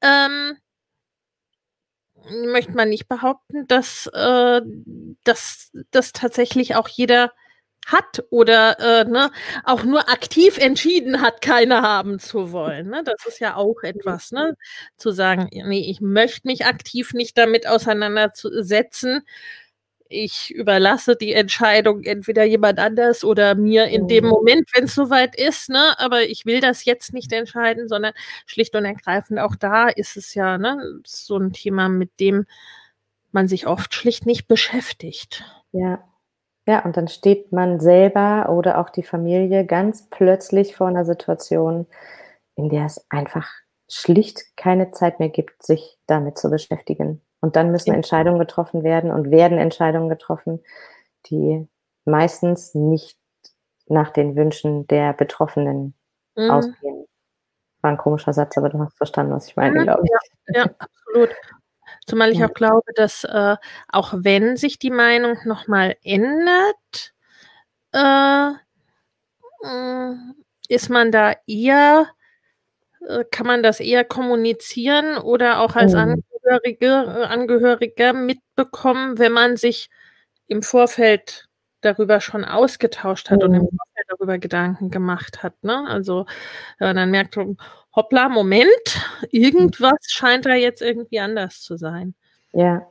[0.00, 0.56] Ähm,
[2.46, 4.62] möchte man nicht behaupten, dass, äh,
[5.24, 7.32] dass das tatsächlich auch jeder
[7.86, 9.30] hat oder äh, ne,
[9.64, 12.88] auch nur aktiv entschieden hat, keine haben zu wollen.
[12.88, 13.02] Ne?
[13.04, 14.56] Das ist ja auch etwas, ne?
[14.96, 19.22] zu sagen, nee, ich möchte mich aktiv nicht damit auseinandersetzen
[20.08, 24.30] ich überlasse die Entscheidung entweder jemand anders oder mir in dem mhm.
[24.30, 25.98] Moment, wenn es soweit ist, ne?
[25.98, 28.12] Aber ich will das jetzt nicht entscheiden, sondern
[28.46, 32.46] schlicht und ergreifend auch da ist es ja, ne, so ein Thema, mit dem
[33.32, 35.44] man sich oft schlicht nicht beschäftigt.
[35.72, 36.04] Ja.
[36.66, 41.86] Ja, und dann steht man selber oder auch die Familie ganz plötzlich vor einer Situation,
[42.56, 43.50] in der es einfach
[43.88, 47.20] schlicht keine Zeit mehr gibt, sich damit zu beschäftigen.
[47.40, 50.60] Und dann müssen Entscheidungen getroffen werden und werden Entscheidungen getroffen,
[51.26, 51.68] die
[52.06, 53.18] meistens nicht
[53.86, 55.94] nach den Wünschen der Betroffenen
[56.36, 56.50] mhm.
[56.50, 57.06] ausgehen.
[57.82, 60.54] War ein komischer Satz, aber du hast verstanden, was ich meine, ja, glaube ich.
[60.54, 61.36] Ja, ja, absolut.
[62.06, 63.56] Zumal ich auch glaube, dass äh,
[63.88, 67.14] auch wenn sich die Meinung nochmal ändert,
[67.92, 68.50] äh,
[69.64, 70.14] äh,
[70.68, 72.08] ist man da eher,
[73.08, 76.22] äh, kann man das eher kommunizieren oder auch als mhm.
[76.44, 79.88] Angehörige, äh, Angehörige mitbekommen, wenn man sich
[80.46, 81.48] im Vorfeld
[81.80, 83.44] darüber schon ausgetauscht hat mhm.
[83.44, 83.68] und im mhm.
[83.76, 85.62] Vorfeld darüber Gedanken gemacht hat.
[85.62, 85.86] Ne?
[85.88, 86.26] Also
[86.78, 87.36] wenn man dann merkt,
[87.94, 88.66] hoppla, Moment,
[89.30, 92.14] irgendwas scheint da jetzt irgendwie anders zu sein.
[92.52, 92.86] Ja.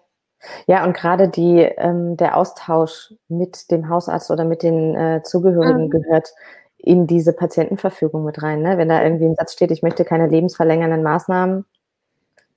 [0.68, 5.86] Ja, und gerade die, ähm, der Austausch mit dem Hausarzt oder mit den äh, Zugehörigen
[5.86, 5.90] mhm.
[5.90, 6.34] gehört
[6.78, 8.62] in diese Patientenverfügung mit rein.
[8.62, 8.78] Ne?
[8.78, 11.66] Wenn da irgendwie ein Satz steht, ich möchte keine lebensverlängernden Maßnahmen,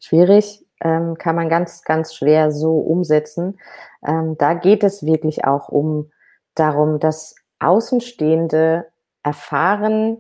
[0.01, 3.59] schwierig ähm, kann man ganz, ganz schwer so umsetzen.
[4.07, 6.11] Ähm, da geht es wirklich auch um
[6.55, 8.87] darum, dass Außenstehende
[9.23, 10.19] erfahren,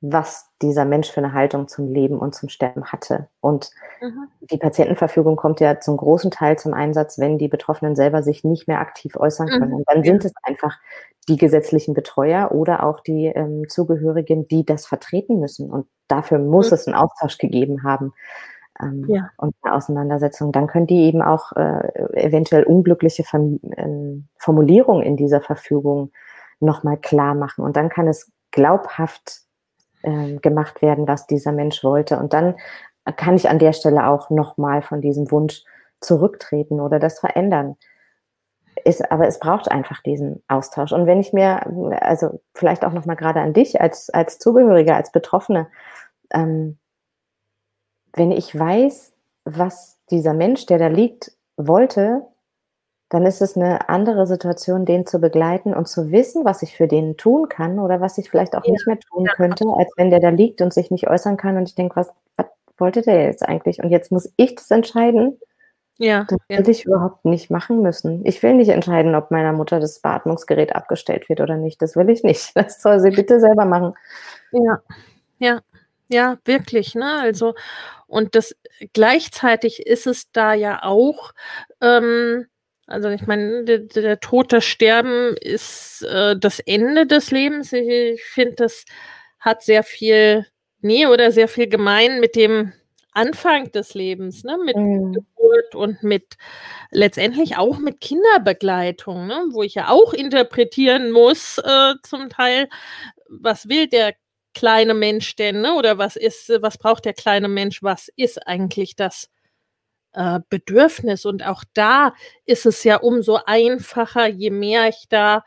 [0.00, 3.28] was dieser Mensch für eine Haltung zum Leben und zum Sterben hatte.
[3.40, 3.70] Und
[4.00, 4.28] mhm.
[4.50, 8.68] die Patientenverfügung kommt ja zum großen Teil zum Einsatz, wenn die Betroffenen selber sich nicht
[8.68, 9.70] mehr aktiv äußern können.
[9.70, 9.76] Mhm.
[9.76, 10.78] Und dann sind es einfach
[11.28, 15.70] die gesetzlichen Betreuer oder auch die ähm, Zugehörigen, die das vertreten müssen.
[15.70, 16.74] Und dafür muss mhm.
[16.74, 18.12] es einen Austausch gegeben haben.
[18.80, 19.30] ähm, ja.
[19.38, 20.52] und eine Auseinandersetzung.
[20.52, 26.12] Dann können die eben auch äh, eventuell unglückliche Form ähm, Formulierungen in dieser Verfügung
[26.60, 27.64] nochmal klar machen.
[27.64, 29.45] Und dann kann es glaubhaft
[30.06, 32.18] äh, gemacht werden, was dieser Mensch wollte.
[32.18, 32.54] Und dann
[33.16, 35.64] kann ich an der Stelle auch nochmal von diesem Wunsch
[36.00, 37.76] zurücktreten oder das verändern.
[38.84, 40.92] Ist, aber es braucht einfach diesen Austausch.
[40.92, 41.66] Und wenn ich mir,
[42.02, 45.66] also vielleicht auch nochmal gerade an dich als, als Zugehörige, als Betroffene,
[46.32, 46.78] ähm,
[48.12, 49.12] wenn ich weiß,
[49.44, 52.22] was dieser Mensch, der da liegt, wollte,
[53.08, 56.88] dann ist es eine andere Situation, den zu begleiten und zu wissen, was ich für
[56.88, 58.72] den tun kann oder was ich vielleicht auch ja.
[58.72, 61.68] nicht mehr tun könnte, als wenn der da liegt und sich nicht äußern kann und
[61.68, 62.46] ich denke, was, was
[62.78, 63.82] wollte der jetzt eigentlich?
[63.82, 65.38] Und jetzt muss ich das entscheiden.
[65.98, 66.26] Ja.
[66.28, 66.68] Das will ja.
[66.68, 68.26] ich überhaupt nicht machen müssen.
[68.26, 71.80] Ich will nicht entscheiden, ob meiner Mutter das Beatmungsgerät abgestellt wird oder nicht.
[71.80, 72.52] Das will ich nicht.
[72.56, 73.94] Das soll sie bitte selber machen.
[74.50, 74.80] Ja,
[75.38, 75.60] ja,
[76.08, 76.94] ja, wirklich.
[76.94, 77.20] Ne?
[77.20, 77.54] Also,
[78.06, 78.54] und das
[78.92, 81.32] gleichzeitig ist es da ja auch,
[81.80, 82.46] ähm,
[82.86, 87.72] also ich meine, der, der Tod, das Sterben ist äh, das Ende des Lebens.
[87.72, 88.84] Ich, ich finde, das
[89.40, 90.46] hat sehr viel
[90.80, 92.72] Nähe oder sehr viel gemein mit dem
[93.12, 94.58] Anfang des Lebens, ne?
[94.62, 95.12] mit mhm.
[95.14, 96.36] Geburt und mit
[96.90, 99.46] letztendlich auch mit Kinderbegleitung, ne?
[99.50, 102.68] wo ich ja auch interpretieren muss, äh, zum Teil,
[103.28, 104.14] was will der
[104.54, 105.74] kleine Mensch denn, ne?
[105.74, 109.30] oder was ist, was braucht der kleine Mensch, was ist eigentlich das
[110.16, 111.24] äh, Bedürfnis.
[111.24, 112.14] Und auch da
[112.46, 115.44] ist es ja umso einfacher, je mehr ich da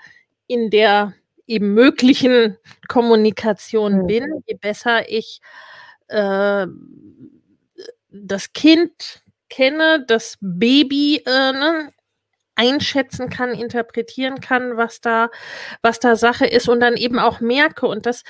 [0.48, 1.14] in der
[1.48, 2.58] eben möglichen
[2.88, 4.08] Kommunikation mhm.
[4.08, 5.42] bin, je besser ich
[6.08, 6.68] äh,
[8.12, 11.92] das Kind kenne, das Baby äh, ne,
[12.60, 15.30] einschätzen kann, interpretieren kann, was da,
[15.82, 17.88] was da Sache ist und dann eben auch merke.
[17.88, 18.24] Und das,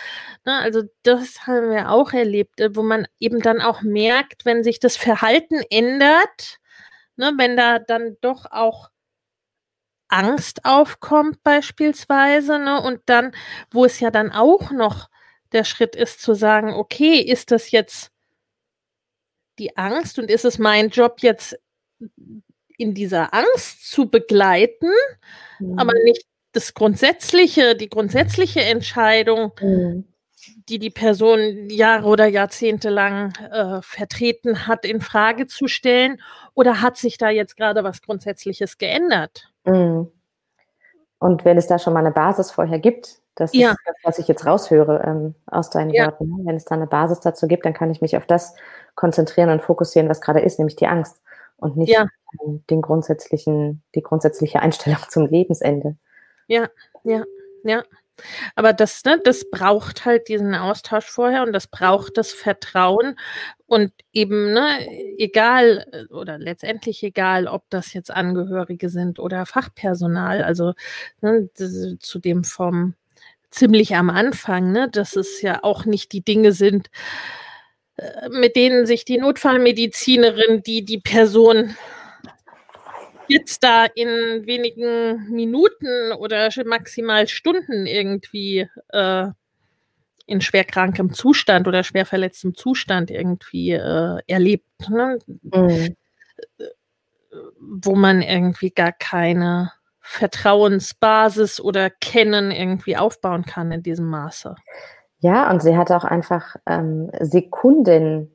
[0.45, 4.63] ne, also das haben wir auch erlebt, äh, wo man eben dann auch merkt, wenn
[4.63, 6.59] sich das Verhalten ändert,
[7.17, 8.89] ne, wenn da dann doch auch
[10.09, 13.31] Angst aufkommt beispielsweise, ne, und dann,
[13.71, 15.09] wo es ja dann auch noch
[15.53, 18.11] der Schritt ist zu sagen, okay, ist das jetzt
[19.57, 21.59] die Angst und ist es mein Job jetzt
[22.79, 24.89] in dieser Angst zu begleiten,
[25.59, 25.77] mhm.
[25.77, 30.05] aber nicht das grundsätzliche, die grundsätzliche Entscheidung, mhm.
[30.69, 36.21] die die Person Jahre oder Jahrzehnte lang äh, vertreten hat, in Frage zu stellen?
[36.53, 39.51] Oder hat sich da jetzt gerade was Grundsätzliches geändert?
[39.65, 40.11] Mhm.
[41.19, 43.71] Und wenn es da schon mal eine Basis vorher gibt, das ja.
[43.71, 46.05] ist das, was ich jetzt raushöre ähm, aus deinen ja.
[46.05, 46.29] Worten.
[46.29, 46.45] Ne?
[46.45, 48.55] Wenn es da eine Basis dazu gibt, dann kann ich mich auf das
[48.95, 51.21] konzentrieren und fokussieren, was gerade ist, nämlich die Angst
[51.59, 52.07] und nicht ja.
[52.69, 55.97] den grundsätzlichen, die grundsätzliche Einstellung zum Lebensende.
[56.47, 56.69] Ja,
[57.03, 57.23] ja,
[57.63, 57.83] ja.
[58.55, 63.17] Aber das, ne, das braucht halt diesen Austausch vorher und das braucht das Vertrauen
[63.65, 64.87] und eben, ne,
[65.17, 70.73] egal oder letztendlich egal, ob das jetzt Angehörige sind oder Fachpersonal, also
[71.21, 72.95] ne, zu dem vom
[73.51, 76.89] ziemlich am Anfang, ne, dass es ja auch nicht die Dinge sind,
[78.31, 81.75] mit denen sich die Notfallmedizinerin, die die Person
[83.27, 89.27] jetzt da in wenigen Minuten oder maximal Stunden irgendwie äh,
[90.25, 95.19] in schwerkrankem Zustand oder schwer verletztem Zustand irgendwie äh, erlebt, ne?
[95.43, 95.95] mhm.
[97.59, 99.71] wo man irgendwie gar keine
[100.01, 104.55] Vertrauensbasis oder Kennen irgendwie aufbauen kann in diesem Maße.
[105.19, 108.31] Ja, und sie hatte auch einfach ähm, Sekundenzeit,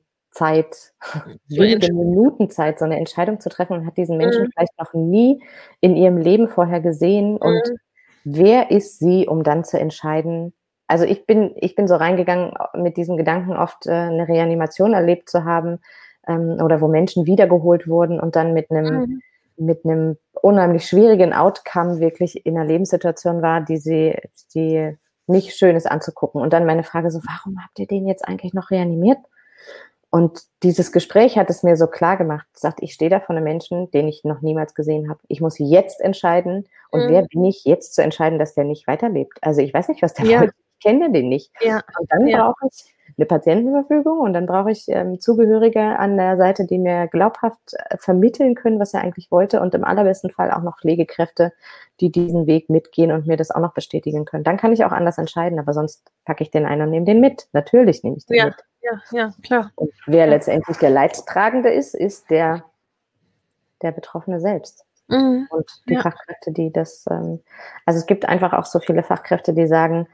[1.49, 4.51] wenige Minuten Zeit, so eine Entscheidung zu treffen und hat diesen Menschen mhm.
[4.53, 5.43] vielleicht noch nie
[5.81, 7.33] in ihrem Leben vorher gesehen.
[7.33, 7.39] Mhm.
[7.39, 7.63] Und
[8.25, 10.53] wer ist sie, um dann zu entscheiden?
[10.87, 15.31] Also ich bin, ich bin so reingegangen mit diesem Gedanken, oft äh, eine Reanimation erlebt
[15.31, 15.81] zu haben
[16.29, 19.23] ähm, oder wo Menschen wiedergeholt wurden und dann mit einem mhm
[19.57, 24.17] mit einem unheimlich schwierigen Outcome wirklich in einer Lebenssituation war, die sie,
[24.55, 24.97] die
[25.27, 26.41] nicht schön ist anzugucken.
[26.41, 29.19] Und dann meine Frage so, warum habt ihr den jetzt eigentlich noch reanimiert?
[30.11, 33.43] Und dieses Gespräch hat es mir so klar gemacht, sagt, ich stehe da vor einem
[33.43, 35.19] Menschen, den ich noch niemals gesehen habe.
[35.27, 36.69] Ich muss jetzt entscheiden.
[36.91, 37.11] Und mhm.
[37.11, 39.39] wer bin ich jetzt zu entscheiden, dass der nicht weiterlebt?
[39.41, 40.41] Also ich weiß nicht, was der ja.
[40.41, 40.55] wollte.
[40.79, 41.51] Ich kenne den nicht.
[41.61, 41.83] Ja.
[41.99, 42.45] Und dann ja.
[42.45, 47.07] brauche ich eine Patientenverfügung und dann brauche ich ähm, Zugehörige an der Seite, die mir
[47.07, 51.53] glaubhaft äh, vermitteln können, was er eigentlich wollte und im allerbesten Fall auch noch Pflegekräfte,
[52.01, 54.45] die diesen Weg mitgehen und mir das auch noch bestätigen können.
[54.45, 57.21] Dann kann ich auch anders entscheiden, aber sonst packe ich den ein und nehme den
[57.21, 57.49] mit.
[57.53, 58.57] Natürlich nehme ich den ja, mit.
[58.83, 59.71] Ja, ja, klar.
[59.77, 62.65] Und wer letztendlich der Leidtragende ist, ist der,
[63.83, 64.85] der Betroffene selbst.
[65.09, 65.47] Mhm.
[65.51, 66.01] Und die ja.
[66.01, 67.41] Fachkräfte, die das, ähm,
[67.87, 70.09] also es gibt einfach auch so viele Fachkräfte, die sagen,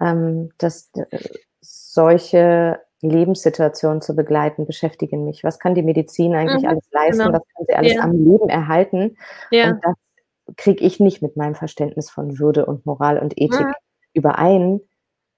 [0.00, 1.06] ähm, dass äh,
[1.60, 5.44] solche Lebenssituationen zu begleiten, beschäftigen mich.
[5.44, 7.24] Was kann die Medizin eigentlich mhm, alles leisten?
[7.24, 7.38] Genau.
[7.38, 8.02] Was kann sie alles ja.
[8.02, 9.16] am Leben erhalten?
[9.50, 9.70] Ja.
[9.70, 9.94] Und das
[10.56, 13.72] kriege ich nicht mit meinem Verständnis von Würde und Moral und Ethik ja.
[14.12, 14.80] überein,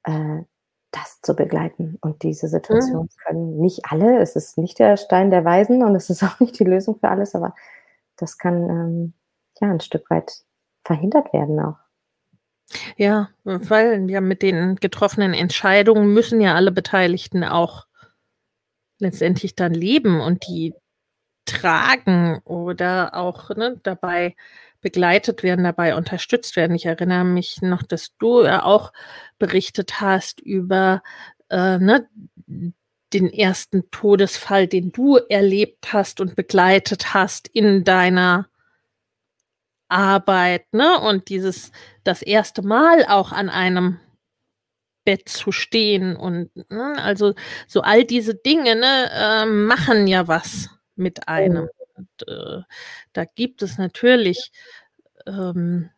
[0.04, 0.42] äh,
[0.90, 1.98] das zu begleiten.
[2.00, 3.24] Und diese Situation mhm.
[3.26, 6.58] können nicht alle, es ist nicht der Stein der Weisen und es ist auch nicht
[6.58, 7.54] die Lösung für alles, aber
[8.16, 9.12] das kann ähm,
[9.60, 10.44] ja ein Stück weit
[10.84, 11.76] verhindert werden auch.
[12.96, 17.86] Ja, weil ja mit den getroffenen Entscheidungen müssen ja alle Beteiligten auch
[18.98, 20.74] letztendlich dann leben und die
[21.46, 24.36] tragen oder auch ne, dabei
[24.80, 26.76] begleitet werden, dabei unterstützt werden.
[26.76, 28.92] Ich erinnere mich noch, dass du ja auch
[29.38, 31.02] berichtet hast über
[31.48, 32.08] äh, ne,
[33.12, 38.48] den ersten Todesfall, den du erlebt hast und begleitet hast in deiner
[39.88, 41.00] Arbeit, ne?
[41.00, 41.72] Und dieses
[42.04, 43.98] das erste Mal auch an einem
[45.04, 46.94] Bett zu stehen und ne?
[46.98, 47.34] also
[47.66, 51.68] so all diese Dinge ne, äh, machen ja was mit einem.
[51.70, 51.84] Oh.
[51.96, 52.62] Und, äh,
[53.14, 54.52] da gibt es natürlich
[55.26, 55.90] ähm,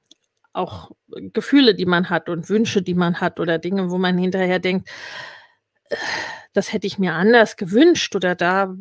[0.53, 4.61] auch Gefühle, die man hat und Wünsche, die man hat oder Dinge, wo man hinterher
[4.61, 4.89] denkt,
[5.89, 5.97] äh,
[6.53, 8.75] das hätte ich mir anders gewünscht oder da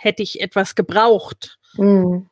[0.00, 1.58] hätte ich etwas gebraucht.
[1.74, 2.28] Mhm.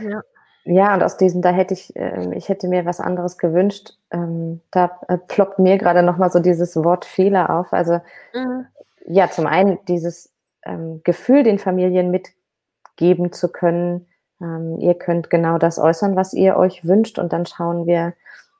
[0.00, 0.22] Ja.
[0.64, 3.94] Ja, und aus diesem, da hätte ich, äh, ich hätte mir was anderes gewünscht.
[4.10, 7.72] Ähm, da äh, ploppt mir gerade nochmal so dieses Wort Fehler auf.
[7.72, 8.00] Also,
[8.32, 8.66] mhm.
[9.06, 10.32] ja, zum einen dieses
[10.64, 14.06] ähm, Gefühl den Familien mitgeben zu können,
[14.40, 18.14] ähm, ihr könnt genau das äußern, was ihr euch wünscht, und dann schauen wir,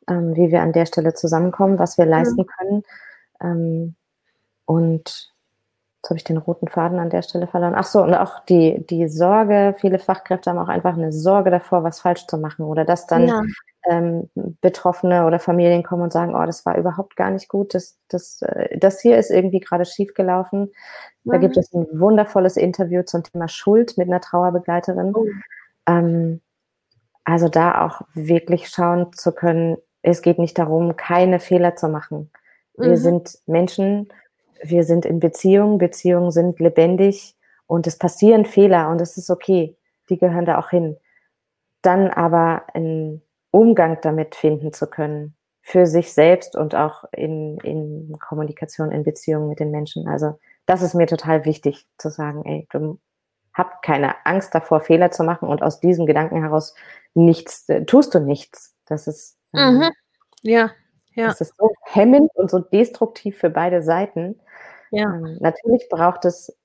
[0.08, 2.46] ähm, wie wir an der Stelle zusammenkommen, was wir leisten mhm.
[2.46, 2.82] können.
[3.40, 3.94] Ähm,
[4.64, 5.31] und
[6.02, 7.76] Jetzt habe ich den roten Faden an der Stelle verloren.
[7.76, 11.84] Ach so, und auch die, die Sorge, viele Fachkräfte haben auch einfach eine Sorge davor,
[11.84, 13.42] was falsch zu machen oder dass dann ja.
[13.88, 18.00] ähm, Betroffene oder Familien kommen und sagen, oh, das war überhaupt gar nicht gut, das,
[18.08, 20.72] das, äh, das hier ist irgendwie gerade schief gelaufen.
[21.24, 25.12] Da gibt es ein wundervolles Interview zum Thema Schuld mit einer Trauerbegleiterin.
[25.14, 25.26] Oh.
[25.86, 26.40] Ähm,
[27.22, 32.32] also da auch wirklich schauen zu können, es geht nicht darum, keine Fehler zu machen.
[32.76, 32.96] Wir mhm.
[32.96, 34.08] sind Menschen
[34.62, 37.36] wir sind in Beziehungen, Beziehungen sind lebendig
[37.66, 39.76] und es passieren Fehler und es ist okay,
[40.08, 40.96] die gehören da auch hin.
[41.82, 48.16] Dann aber einen Umgang damit finden zu können, für sich selbst und auch in, in
[48.18, 50.08] Kommunikation, in Beziehungen mit den Menschen.
[50.08, 52.98] Also das ist mir total wichtig zu sagen, ey, du
[53.54, 56.74] hab keine Angst davor, Fehler zu machen und aus diesem Gedanken heraus
[57.14, 58.74] nichts, äh, tust du nichts.
[58.86, 59.90] Das ist, ähm, mhm.
[60.42, 60.70] ja,
[61.14, 61.26] ja.
[61.26, 64.40] Das ist so hemmend und so destruktiv für beide Seiten.
[64.92, 65.14] Ja.
[65.14, 66.56] Ähm, natürlich braucht es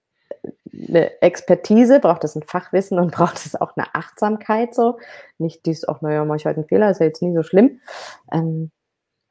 [0.74, 5.00] eine Expertise, braucht es ein Fachwissen und braucht es auch eine Achtsamkeit so.
[5.38, 7.80] Nicht dies, auch, naja, mache ich heute einen Fehler, ist ja jetzt nie so schlimm.
[8.32, 8.72] Ähm,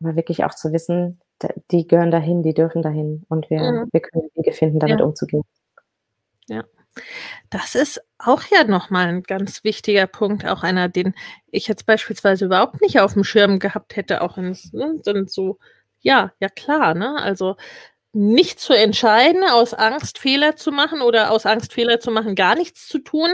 [0.02, 1.20] aber wirklich auch zu wissen,
[1.70, 3.88] die gehören dahin, die dürfen dahin und wir, mhm.
[3.92, 5.04] wir können Wege finden, damit ja.
[5.06, 5.42] umzugehen.
[6.48, 6.64] Ja.
[7.50, 11.14] Das ist auch ja nochmal ein ganz wichtiger Punkt, auch einer, den
[11.50, 15.58] ich jetzt beispielsweise überhaupt nicht auf dem Schirm gehabt hätte, auch in ne, so,
[16.00, 17.16] ja, ja klar, ne?
[17.20, 17.56] Also
[18.12, 22.54] nicht zu entscheiden, aus Angst Fehler zu machen oder aus Angst Fehler zu machen, gar
[22.54, 23.30] nichts zu tun,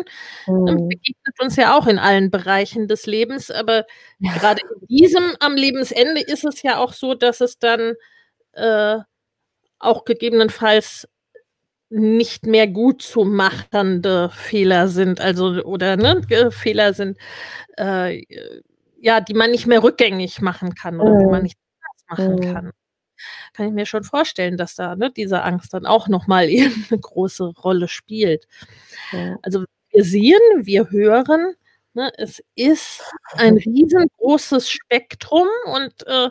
[0.47, 0.89] mhm.
[0.89, 3.51] begegnet uns ja auch in allen Bereichen des Lebens.
[3.51, 3.87] Aber
[4.18, 4.33] ja.
[4.33, 7.95] gerade in diesem am Lebensende ist es ja auch so, dass es dann
[8.53, 8.99] äh,
[9.79, 11.09] auch gegebenenfalls
[11.89, 17.18] nicht mehr gut zu machende Fehler sind, also oder ne, Fehler sind,
[17.79, 18.25] äh,
[18.99, 21.18] ja, die man nicht mehr rückgängig machen kann oder mhm.
[21.18, 21.43] die man mhm.
[21.43, 21.59] nicht
[22.09, 22.41] machen mhm.
[22.53, 22.73] kann
[23.53, 27.01] kann ich mir schon vorstellen, dass da ne, diese Angst dann auch nochmal eben eine
[27.01, 28.47] große Rolle spielt.
[29.12, 29.39] Ja.
[29.43, 31.55] Also wir sehen, wir hören,
[31.95, 33.03] ne, es ist
[33.33, 36.31] ein riesengroßes Spektrum und äh,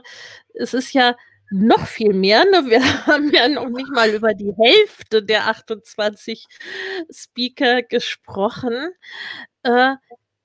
[0.54, 1.16] es ist ja
[1.52, 2.46] noch viel mehr.
[2.46, 2.70] Ne?
[2.70, 6.46] Wir haben ja noch nicht mal über die Hälfte der 28
[7.12, 8.92] Speaker gesprochen.
[9.64, 9.96] Äh,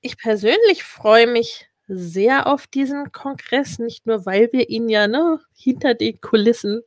[0.01, 5.39] ich persönlich freue mich sehr auf diesen Kongress, nicht nur, weil wir ihn ja ne,
[5.55, 6.81] hinter den Kulissen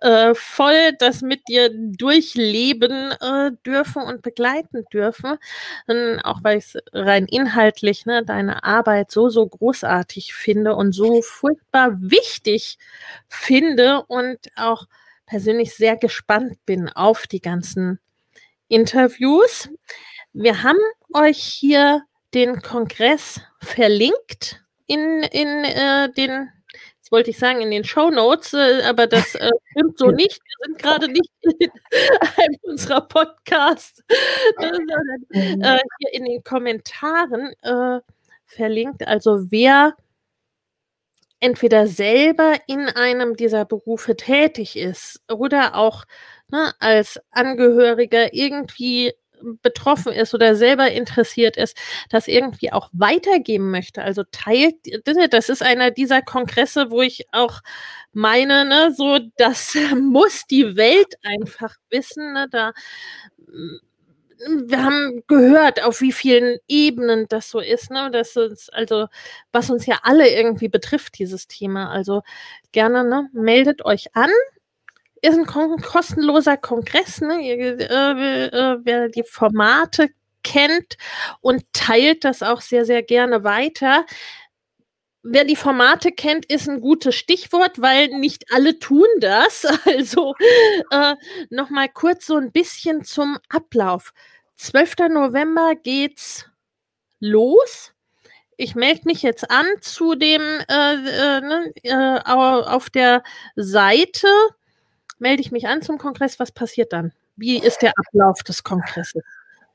[0.00, 5.38] äh, voll das mit dir durchleben äh, dürfen und begleiten dürfen,
[5.86, 10.92] sondern auch weil ich es rein inhaltlich ne, deine Arbeit so, so großartig finde und
[10.92, 12.78] so furchtbar wichtig
[13.28, 14.86] finde und auch
[15.26, 17.98] persönlich sehr gespannt bin auf die ganzen
[18.68, 19.68] Interviews.
[20.32, 20.78] Wir haben
[21.12, 22.02] euch hier
[22.34, 26.50] den Kongress verlinkt in, in äh, den,
[26.96, 30.40] jetzt wollte ich sagen, in den Show Notes, äh, aber das äh, stimmt so nicht.
[30.42, 31.70] Wir sind gerade nicht in
[32.36, 34.02] einem unserer Podcasts,
[34.58, 38.00] sondern äh, hier in den Kommentaren äh,
[38.46, 39.06] verlinkt.
[39.06, 39.94] Also wer
[41.40, 46.04] entweder selber in einem dieser Berufe tätig ist oder auch
[46.50, 49.12] ne, als Angehöriger irgendwie
[49.62, 51.76] betroffen ist oder selber interessiert ist,
[52.10, 54.02] das irgendwie auch weitergeben möchte.
[54.02, 54.76] Also teilt,
[55.32, 57.60] das ist einer dieser Kongresse, wo ich auch
[58.12, 62.32] meine, ne, so, das muss die Welt einfach wissen.
[62.32, 62.72] Ne, da
[64.46, 68.10] wir haben gehört, auf wie vielen Ebenen das so ist, ne?
[68.12, 69.06] Das ist also,
[69.52, 71.90] was uns ja alle irgendwie betrifft, dieses Thema.
[71.90, 72.22] Also
[72.72, 74.30] gerne, ne, meldet euch an
[75.22, 77.40] ist ein kostenloser Kongress, ne?
[77.40, 80.08] Ihr, äh, äh, wer die Formate
[80.42, 80.96] kennt
[81.40, 84.06] und teilt das auch sehr, sehr gerne weiter.
[85.22, 89.66] Wer die Formate kennt, ist ein gutes Stichwort, weil nicht alle tun das.
[89.84, 90.34] Also
[90.90, 91.16] äh,
[91.50, 94.12] nochmal kurz so ein bisschen zum Ablauf.
[94.56, 95.08] 12.
[95.10, 96.46] November geht's
[97.20, 97.92] los.
[98.56, 103.22] Ich melde mich jetzt an zu dem äh, äh, ne, äh, auf der
[103.54, 104.28] Seite
[105.18, 106.38] melde ich mich an zum Kongress.
[106.38, 107.12] Was passiert dann?
[107.36, 109.22] Wie ist der Ablauf des Kongresses?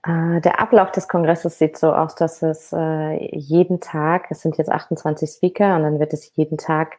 [0.05, 4.57] Äh, der Ablauf des Kongresses sieht so aus, dass es äh, jeden Tag, es sind
[4.57, 6.97] jetzt 28 Speaker und dann wird es jeden Tag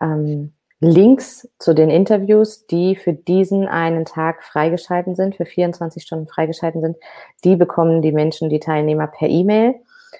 [0.00, 6.28] ähm, Links zu den Interviews, die für diesen einen Tag freigeschalten sind, für 24 Stunden
[6.28, 6.96] freigeschalten sind,
[7.44, 9.74] die bekommen die Menschen, die Teilnehmer per E-Mail.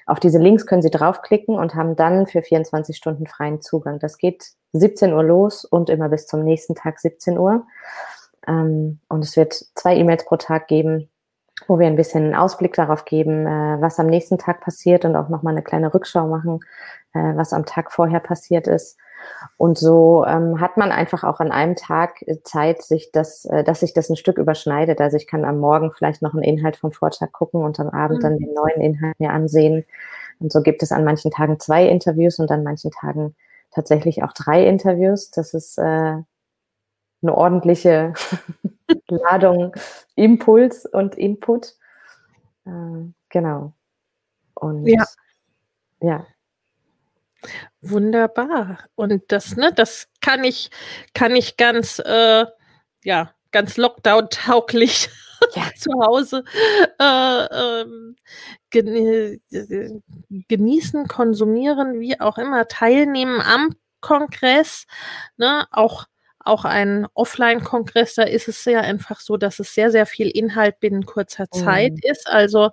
[0.06, 3.98] Auf diese Links können Sie draufklicken und haben dann für 24 Stunden freien Zugang.
[3.98, 7.66] Das geht 17 Uhr los und immer bis zum nächsten Tag 17 Uhr.
[8.46, 11.08] Ähm, und es wird zwei E-Mails pro Tag geben,
[11.66, 15.16] wo wir ein bisschen einen Ausblick darauf geben, äh, was am nächsten Tag passiert und
[15.16, 16.60] auch nochmal eine kleine Rückschau machen,
[17.14, 18.98] äh, was am Tag vorher passiert ist.
[19.56, 23.80] Und so ähm, hat man einfach auch an einem Tag Zeit, sich das, äh, dass
[23.80, 25.00] sich das ein Stück überschneidet.
[25.00, 28.18] Also ich kann am Morgen vielleicht noch einen Inhalt vom Vortag gucken und am Abend
[28.18, 28.22] mhm.
[28.22, 29.84] dann den neuen Inhalt mir ansehen.
[30.38, 33.34] Und so gibt es an manchen Tagen zwei Interviews und an manchen Tagen
[33.76, 35.30] tatsächlich auch drei Interviews.
[35.30, 36.24] Das ist äh, eine
[37.22, 38.14] ordentliche
[39.08, 39.76] Ladung
[40.14, 41.74] Impuls und Input.
[42.64, 43.74] Äh, genau.
[44.54, 45.04] Und ja.
[46.00, 46.26] ja.
[47.82, 48.78] Wunderbar.
[48.94, 50.70] Und das, ne, das kann ich,
[51.12, 52.46] kann ich ganz, äh,
[53.04, 55.10] ja, ganz Lockdown-tauglich
[55.54, 55.64] ja.
[55.76, 56.44] zu Hause
[56.98, 58.16] äh, ähm,
[60.48, 64.86] genießen, konsumieren, wie auch immer, teilnehmen am Kongress,
[65.36, 66.06] ne, auch
[66.46, 70.78] auch ein Offline-Kongress, da ist es ja einfach so, dass es sehr, sehr viel Inhalt
[70.78, 72.00] binnen kurzer Zeit mhm.
[72.02, 72.28] ist.
[72.28, 72.70] Also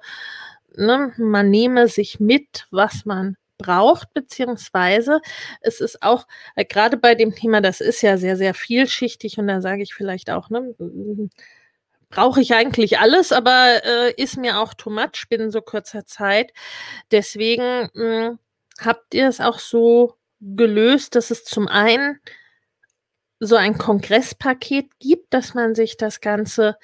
[0.76, 5.22] ne, man nehme sich mit, was man braucht, beziehungsweise
[5.62, 9.48] es ist auch, äh, gerade bei dem Thema, das ist ja sehr, sehr vielschichtig und
[9.48, 10.76] da sage ich vielleicht auch, ne,
[12.14, 16.54] brauche ich eigentlich alles, aber äh, ist mir auch too much binnen so kurzer Zeit.
[17.12, 18.40] Deswegen mh, hm,
[18.80, 22.20] habt ihr es auch so gelöst, dass es zum einen
[23.40, 26.78] so ein Kongresspaket gibt, dass man sich das Ganze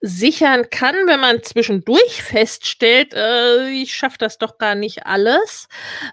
[0.00, 5.68] sichern kann, wenn man zwischendurch feststellt, äh, ich schaffe das doch gar nicht alles.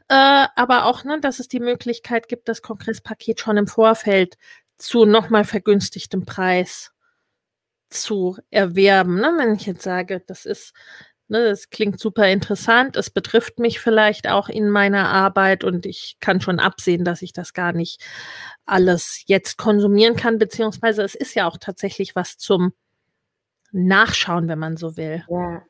[0.08, 4.38] Äh, aber auch, ne, dass es die Möglichkeit gibt, das Kongresspaket schon im Vorfeld
[4.78, 6.94] zu nochmal vergünstigtem Preis
[7.92, 9.16] zu erwerben.
[9.16, 9.34] Ne?
[9.38, 10.74] Wenn ich jetzt sage, das ist,
[11.28, 16.18] ne, das klingt super interessant, es betrifft mich vielleicht auch in meiner Arbeit und ich
[16.20, 18.04] kann schon absehen, dass ich das gar nicht
[18.66, 22.74] alles jetzt konsumieren kann, beziehungsweise es ist ja auch tatsächlich was zum
[23.72, 25.24] nachschauen, wenn man so will.
[25.30, 25.64] Ja.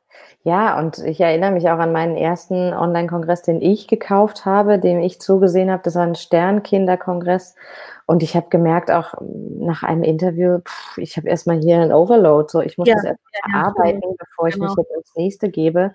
[0.43, 4.99] Ja, und ich erinnere mich auch an meinen ersten Online-Kongress, den ich gekauft habe, dem
[4.99, 5.83] ich zugesehen habe.
[5.83, 7.55] Das war ein Sternkinderkongress.
[8.07, 12.47] Und ich habe gemerkt, auch nach einem Interview, pff, ich habe erstmal hier einen Overload.
[12.49, 14.67] So, ich muss ja, das erstmal ja, arbeiten, bevor ich genau.
[14.67, 15.93] mich jetzt ins nächste gebe.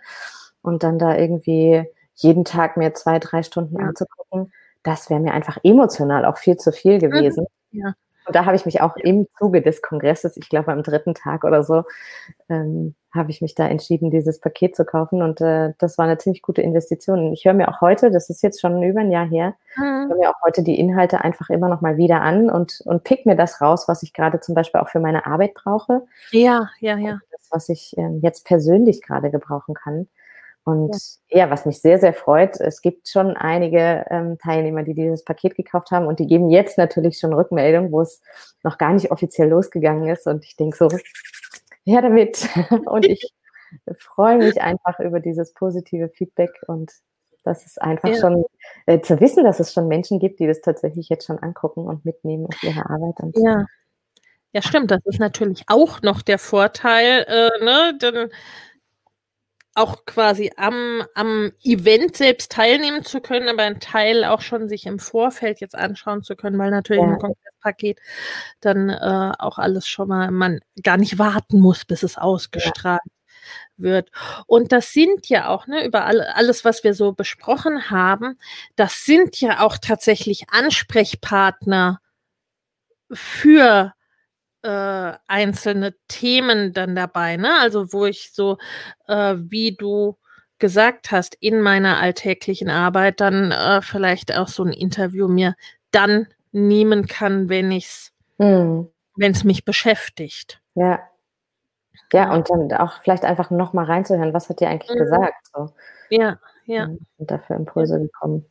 [0.63, 3.87] Und dann da irgendwie jeden Tag mir zwei, drei Stunden ja.
[3.87, 4.53] anzugucken,
[4.83, 7.01] das wäre mir einfach emotional auch viel zu viel mhm.
[7.01, 7.47] gewesen.
[7.73, 7.95] Ja.
[8.27, 11.45] Und da habe ich mich auch im Zuge des Kongresses, ich glaube am dritten Tag
[11.45, 11.85] oder so,
[12.49, 15.23] ähm, habe ich mich da entschieden, dieses Paket zu kaufen.
[15.23, 17.33] Und äh, das war eine ziemlich gute Investition.
[17.33, 20.09] Ich höre mir auch heute, das ist jetzt schon über ein Jahr her, mhm.
[20.09, 23.27] höre mir auch heute die Inhalte einfach immer noch mal wieder an und, und pick
[23.27, 26.03] mir das raus, was ich gerade zum Beispiel auch für meine Arbeit brauche.
[26.31, 27.21] Ja, ja, ja.
[27.31, 30.09] das, was ich äh, jetzt persönlich gerade gebrauchen kann.
[30.67, 30.97] Und
[31.29, 31.45] ja.
[31.45, 31.51] ja.
[31.51, 35.93] was mich sehr, sehr freut, es gibt schon einige ähm, Teilnehmer, die dieses Paket gekauft
[35.93, 38.21] haben und die geben jetzt natürlich schon Rückmeldung, wo es
[38.65, 40.27] noch gar nicht offiziell losgegangen ist.
[40.27, 40.89] Und ich denke so,
[41.85, 42.49] ja damit.
[42.87, 43.33] und ich
[43.97, 46.93] freue mich einfach über dieses positive Feedback und
[47.45, 48.17] das ist einfach ja.
[48.17, 48.45] schon
[48.87, 52.05] äh, zu wissen, dass es schon Menschen gibt, die das tatsächlich jetzt schon angucken und
[52.05, 53.21] mitnehmen auf ihre Arbeit.
[53.21, 53.67] Und ja.
[54.53, 54.91] Ja, stimmt.
[54.91, 57.99] Das ist natürlich auch noch der Vorteil, äh, ne?
[58.03, 58.31] Denn
[59.77, 64.87] auch quasi am, am Event selbst teilnehmen zu können, aber ein Teil auch schon sich
[64.87, 67.09] im Vorfeld jetzt anschauen zu können, weil natürlich ja.
[67.09, 68.01] im Kongresspaket
[68.61, 73.53] dann äh, auch alles schon mal, man gar nicht warten muss, bis es ausgestrahlt ja.
[73.77, 74.11] wird.
[74.47, 78.39] Und das sind ja auch, ne, über all, alles, was wir so besprochen haben,
[78.77, 82.01] das sind ja auch tatsächlich Ansprechpartner
[83.13, 83.93] für
[84.67, 87.61] äh, einzelne Themen dann dabei, ne?
[87.61, 88.59] Also wo ich so,
[89.07, 90.17] äh, wie du
[90.59, 95.55] gesagt hast, in meiner alltäglichen Arbeit dann äh, vielleicht auch so ein Interview mir
[95.93, 98.89] dann nehmen kann, wenn ich's, mhm.
[99.17, 100.61] wenn es mich beschäftigt.
[100.75, 101.01] Ja.
[102.13, 104.99] Ja, und dann auch vielleicht einfach nochmal reinzuhören, was hat dir eigentlich mhm.
[104.99, 105.47] gesagt?
[105.55, 105.73] So.
[106.11, 106.85] Ja, ja.
[107.19, 108.47] Und dafür Impulse gekommen.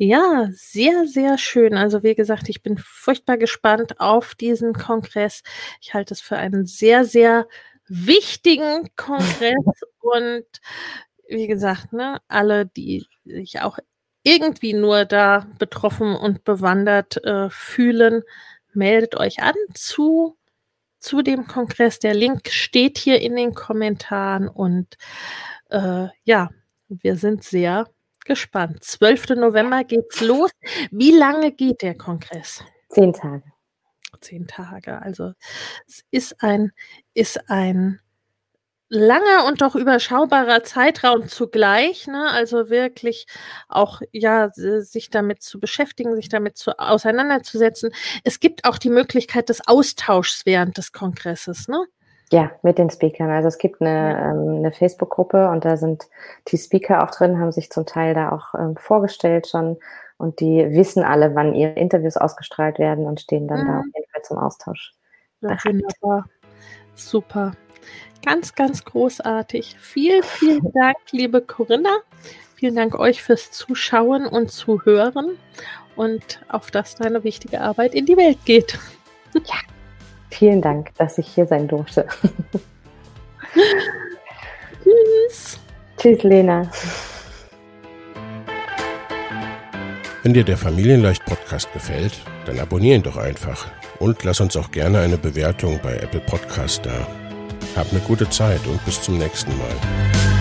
[0.00, 1.74] Ja, sehr, sehr schön.
[1.74, 5.42] Also wie gesagt, ich bin furchtbar gespannt auf diesen Kongress.
[5.80, 7.48] Ich halte es für einen sehr, sehr
[7.88, 9.54] wichtigen Kongress
[10.00, 10.44] und
[11.28, 13.78] wie gesagt, ne, alle, die sich auch
[14.22, 18.22] irgendwie nur da betroffen und bewandert äh, fühlen,
[18.74, 20.36] meldet euch an zu,
[21.00, 22.00] zu dem Kongress.
[22.00, 24.96] Der Link steht hier in den Kommentaren und
[25.70, 26.50] äh, ja,
[26.88, 27.88] wir sind sehr
[28.26, 28.82] gespannt.
[28.82, 29.30] 12.
[29.30, 30.50] November geht's los.
[30.90, 32.62] Wie lange geht der Kongress?
[32.88, 33.44] Zehn Tage.
[34.20, 35.00] Zehn Tage.
[35.00, 35.32] Also
[35.86, 36.72] es ist ein,
[37.14, 38.00] ist ein
[38.88, 42.06] langer und doch überschaubarer Zeitraum zugleich.
[42.06, 42.30] Ne?
[42.30, 43.26] Also wirklich
[43.68, 47.92] auch ja sich damit zu beschäftigen, sich damit zu, auseinanderzusetzen.
[48.24, 51.68] Es gibt auch die Möglichkeit des Austauschs während des Kongresses.
[51.68, 51.84] Ne?
[52.32, 53.30] Ja, mit den Speakern.
[53.30, 56.08] Also es gibt eine, ähm, eine Facebook-Gruppe und da sind
[56.48, 59.78] die Speaker auch drin, haben sich zum Teil da auch ähm, vorgestellt schon
[60.18, 63.66] und die wissen alle, wann ihre Interviews ausgestrahlt werden und stehen dann mhm.
[63.66, 64.94] da auf jeden Fall zum Austausch.
[65.40, 66.24] Ja, wunderbar.
[66.94, 67.52] Super.
[68.24, 69.76] Ganz, ganz großartig.
[69.78, 71.98] Vielen, vielen Dank, liebe Corinna.
[72.56, 75.36] Vielen Dank euch fürs Zuschauen und Zuhören
[75.94, 78.78] und auf dass deine wichtige Arbeit in die Welt geht.
[79.34, 79.75] Ja.
[80.30, 82.06] Vielen Dank, dass ich hier sein durfte.
[84.82, 85.58] Tschüss.
[85.96, 86.70] Tschüss, Lena.
[90.22, 92.12] Wenn dir der Familienleicht-Podcast gefällt,
[92.46, 93.66] dann abonnier ihn doch einfach
[94.00, 97.06] und lass uns auch gerne eine Bewertung bei Apple Podcast da.
[97.76, 100.35] Hab eine gute Zeit und bis zum nächsten Mal.